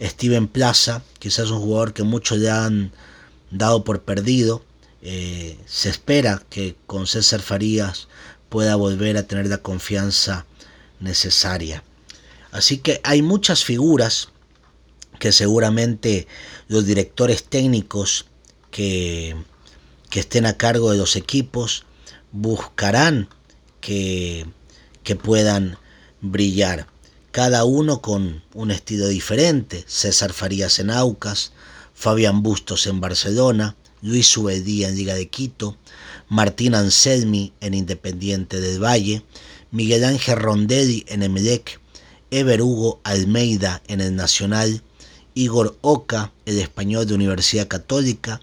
Steven 0.00 0.48
Plaza, 0.48 1.02
quizás 1.18 1.50
un 1.50 1.60
jugador 1.60 1.92
que 1.92 2.02
muchos 2.02 2.38
le 2.38 2.50
han 2.50 2.92
dado 3.50 3.84
por 3.84 4.02
perdido. 4.02 4.64
Eh, 5.02 5.58
se 5.66 5.88
espera 5.88 6.42
que 6.50 6.76
con 6.86 7.06
César 7.06 7.40
Farías 7.40 8.08
pueda 8.48 8.76
volver 8.76 9.16
a 9.16 9.24
tener 9.24 9.46
la 9.46 9.58
confianza 9.58 10.46
necesaria. 11.00 11.82
Así 12.52 12.78
que 12.78 13.00
hay 13.02 13.22
muchas 13.22 13.64
figuras 13.64 14.28
que 15.24 15.32
seguramente 15.32 16.28
los 16.68 16.84
directores 16.84 17.44
técnicos 17.44 18.26
que, 18.70 19.34
que 20.10 20.20
estén 20.20 20.44
a 20.44 20.58
cargo 20.58 20.92
de 20.92 20.98
los 20.98 21.16
equipos 21.16 21.86
buscarán 22.30 23.30
que, 23.80 24.44
que 25.02 25.16
puedan 25.16 25.78
brillar 26.20 26.88
cada 27.30 27.64
uno 27.64 28.02
con 28.02 28.42
un 28.52 28.70
estilo 28.70 29.08
diferente. 29.08 29.82
César 29.86 30.34
Farías 30.34 30.78
en 30.78 30.90
Aucas, 30.90 31.52
Fabián 31.94 32.42
Bustos 32.42 32.86
en 32.86 33.00
Barcelona, 33.00 33.76
Luis 34.02 34.26
Subedía 34.26 34.90
en 34.90 34.96
Liga 34.96 35.14
de 35.14 35.30
Quito, 35.30 35.78
Martín 36.28 36.74
Anselmi 36.74 37.54
en 37.62 37.72
Independiente 37.72 38.60
del 38.60 38.78
Valle, 38.84 39.24
Miguel 39.70 40.04
Ángel 40.04 40.36
Rondelli 40.36 41.06
en 41.08 41.22
Emelec, 41.22 41.80
Ever 42.30 42.60
Hugo 42.60 43.00
Almeida 43.04 43.80
en 43.86 44.02
el 44.02 44.14
Nacional, 44.14 44.82
Igor 45.34 45.76
Oca, 45.80 46.32
el 46.46 46.58
español 46.58 47.06
de 47.06 47.14
Universidad 47.14 47.66
Católica, 47.66 48.40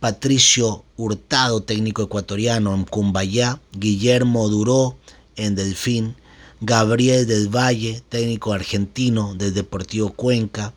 Patricio 0.00 0.84
Hurtado, 0.98 1.62
técnico 1.62 2.02
ecuatoriano 2.02 2.74
en 2.74 2.84
Cumbayá, 2.84 3.58
Guillermo 3.72 4.48
Duró 4.48 4.98
en 5.36 5.54
Delfín, 5.54 6.14
Gabriel 6.60 7.26
del 7.26 7.48
Valle, 7.48 8.02
técnico 8.10 8.52
argentino 8.52 9.34
del 9.34 9.54
Deportivo 9.54 10.12
Cuenca, 10.12 10.74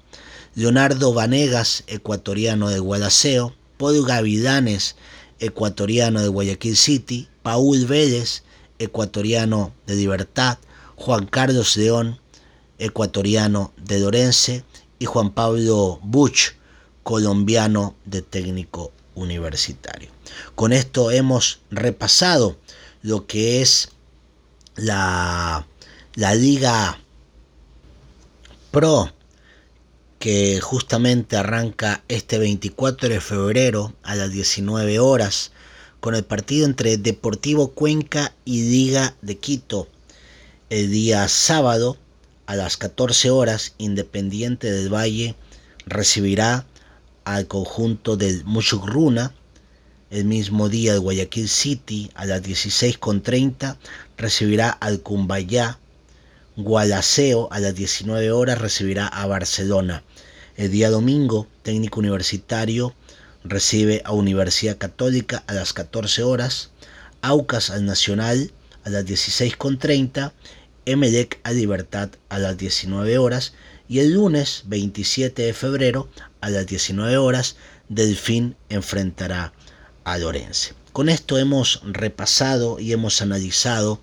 Leonardo 0.56 1.14
Vanegas, 1.14 1.84
ecuatoriano 1.88 2.70
de 2.70 2.80
Guadaseo, 2.80 3.54
Paul 3.78 4.06
Gavidanes, 4.06 4.96
ecuatoriano 5.40 6.22
de 6.22 6.30
Guayaquil 6.30 6.78
City, 6.78 7.28
Paul 7.44 7.86
Vélez, 7.86 8.44
ecuatoriano 8.78 9.74
de 9.88 9.96
Libertad, 9.96 10.58
Juan 10.96 11.26
Carlos 11.26 11.76
León, 11.76 12.20
ecuatoriano 12.78 13.74
de 13.78 14.00
Lorense, 14.00 14.64
y 15.00 15.06
Juan 15.06 15.32
Pablo 15.32 16.00
Buch, 16.04 16.54
colombiano 17.04 17.96
de 18.06 18.22
técnico 18.22 18.92
universitario. 19.16 20.10
Con 20.56 20.74
esto 20.74 21.10
hemos 21.12 21.62
repasado 21.72 22.58
lo 23.02 23.26
que 23.26 23.62
es 23.62 23.90
la, 24.76 25.66
la 26.16 26.36
Liga 26.36 27.00
Pro 28.72 29.12
que 30.20 30.60
justamente 30.60 31.38
arranca 31.38 32.04
este 32.10 32.38
24 32.38 33.08
de 33.08 33.22
febrero 33.22 33.94
a 34.04 34.16
las 34.16 34.32
19 34.32 35.00
horas 35.00 35.52
con 36.02 36.14
el 36.14 36.26
partido 36.26 36.66
entre 36.66 36.98
Deportivo 36.98 37.70
Cuenca 37.72 38.34
y 38.44 38.64
Liga 38.70 39.16
de 39.22 39.38
Quito. 39.38 39.88
El 40.70 40.92
día 40.92 41.28
sábado 41.30 41.98
a 42.50 42.56
las 42.56 42.78
14 42.78 43.30
horas 43.30 43.76
Independiente 43.78 44.72
del 44.72 44.92
Valle 44.92 45.36
recibirá 45.86 46.66
al 47.24 47.46
conjunto 47.46 48.18
del 48.18 48.44
Muchugruna 48.44 49.36
el 50.10 50.26
mismo 50.26 50.68
día, 50.68 50.94
el 50.94 51.00
Guayaquil 51.00 51.48
City 51.48 52.10
a 52.16 52.26
las 52.26 52.42
16.30 52.42 53.78
recibirá 54.18 54.72
al 54.72 55.02
Cumbayá. 55.02 55.78
Gualaceo 56.56 57.50
a 57.52 57.60
las 57.60 57.76
19 57.76 58.32
horas 58.32 58.58
recibirá 58.58 59.06
a 59.06 59.28
Barcelona. 59.28 60.02
El 60.58 60.72
día 60.72 60.90
domingo, 60.90 61.46
técnico 61.62 62.00
universitario 62.00 62.96
recibe 63.44 64.02
a 64.04 64.14
Universidad 64.14 64.80
Católica 64.80 65.44
a 65.46 65.54
las 65.54 65.74
14 65.74 66.24
horas. 66.24 66.72
Aucas 67.22 67.70
al 67.70 67.86
Nacional 67.86 68.52
a 68.86 68.90
las 68.90 69.06
16.30. 69.06 70.32
Emelec 70.90 71.40
a 71.44 71.52
Libertad 71.52 72.10
a 72.30 72.40
las 72.40 72.58
19 72.58 73.18
horas. 73.18 73.54
Y 73.88 74.00
el 74.00 74.14
lunes 74.14 74.64
27 74.68 75.42
de 75.42 75.54
febrero 75.54 76.10
a 76.42 76.50
las 76.50 76.68
19 76.68 77.18
horas, 77.18 77.56
Delfín 77.90 78.56
enfrentará 78.70 79.54
a 80.04 80.18
Lorense. 80.18 80.74
Con 80.94 81.10
esto 81.10 81.38
hemos 81.38 81.82
repasado 81.84 82.80
y 82.80 82.94
hemos 82.94 83.22
analizado 83.22 84.02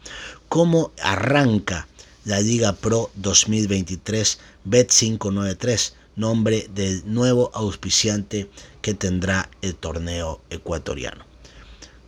cómo 0.49 0.92
arranca 1.03 1.88
la 2.25 2.40
Liga 2.40 2.72
Pro 2.72 3.11
2023 3.16 4.38
Bet 4.64 4.90
593, 4.90 5.94
nombre 6.16 6.68
del 6.75 7.03
nuevo 7.05 7.51
auspiciante 7.55 8.49
que 8.83 8.94
tendrá 8.94 9.51
el 9.62 9.75
torneo 9.75 10.40
ecuatoriano. 10.51 11.25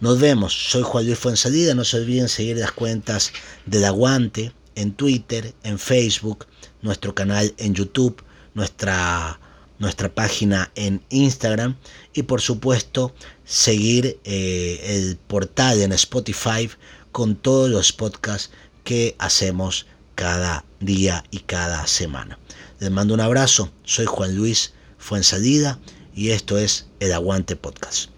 Nos 0.01 0.21
vemos, 0.21 0.53
soy 0.71 0.83
Juan 0.83 1.07
Luis 1.07 1.19
Fuensalida, 1.19 1.75
no 1.75 1.85
se 1.85 1.97
olviden 1.97 2.29
seguir 2.29 2.57
las 2.57 2.73
cuentas 2.73 3.33
del 3.67 3.85
Aguante 3.85 4.53
en 4.79 4.93
Twitter, 4.93 5.55
en 5.63 5.79
Facebook, 5.79 6.47
nuestro 6.83 7.15
canal 7.15 7.55
en 7.59 7.75
YouTube, 7.75 8.23
nuestra 8.55 9.39
nuestra 9.79 10.13
página 10.13 10.71
en 10.75 11.03
Instagram 11.09 11.77
y 12.13 12.25
por 12.25 12.41
supuesto 12.41 13.15
seguir 13.45 14.19
eh, 14.25 14.81
el 14.85 15.17
portal 15.17 15.81
en 15.81 15.93
Spotify 15.93 16.69
con 17.13 17.37
todos 17.37 17.71
los 17.71 17.93
podcasts 17.93 18.51
que 18.85 19.15
hacemos 19.19 19.87
cada 20.15 20.65
día 20.81 21.25
y 21.31 21.41
cada 21.41 21.87
semana. 21.87 22.39
Les 22.81 22.91
mando 22.91 23.15
un 23.15 23.21
abrazo, 23.21 23.71
soy 23.85 24.07
Juan 24.07 24.37
Luis 24.37 24.73
Fuensalida 24.99 25.79
y 26.15 26.31
esto 26.31 26.59
es 26.59 26.87
el 27.01 27.13
Aguante 27.13 27.55
Podcast. 27.55 28.18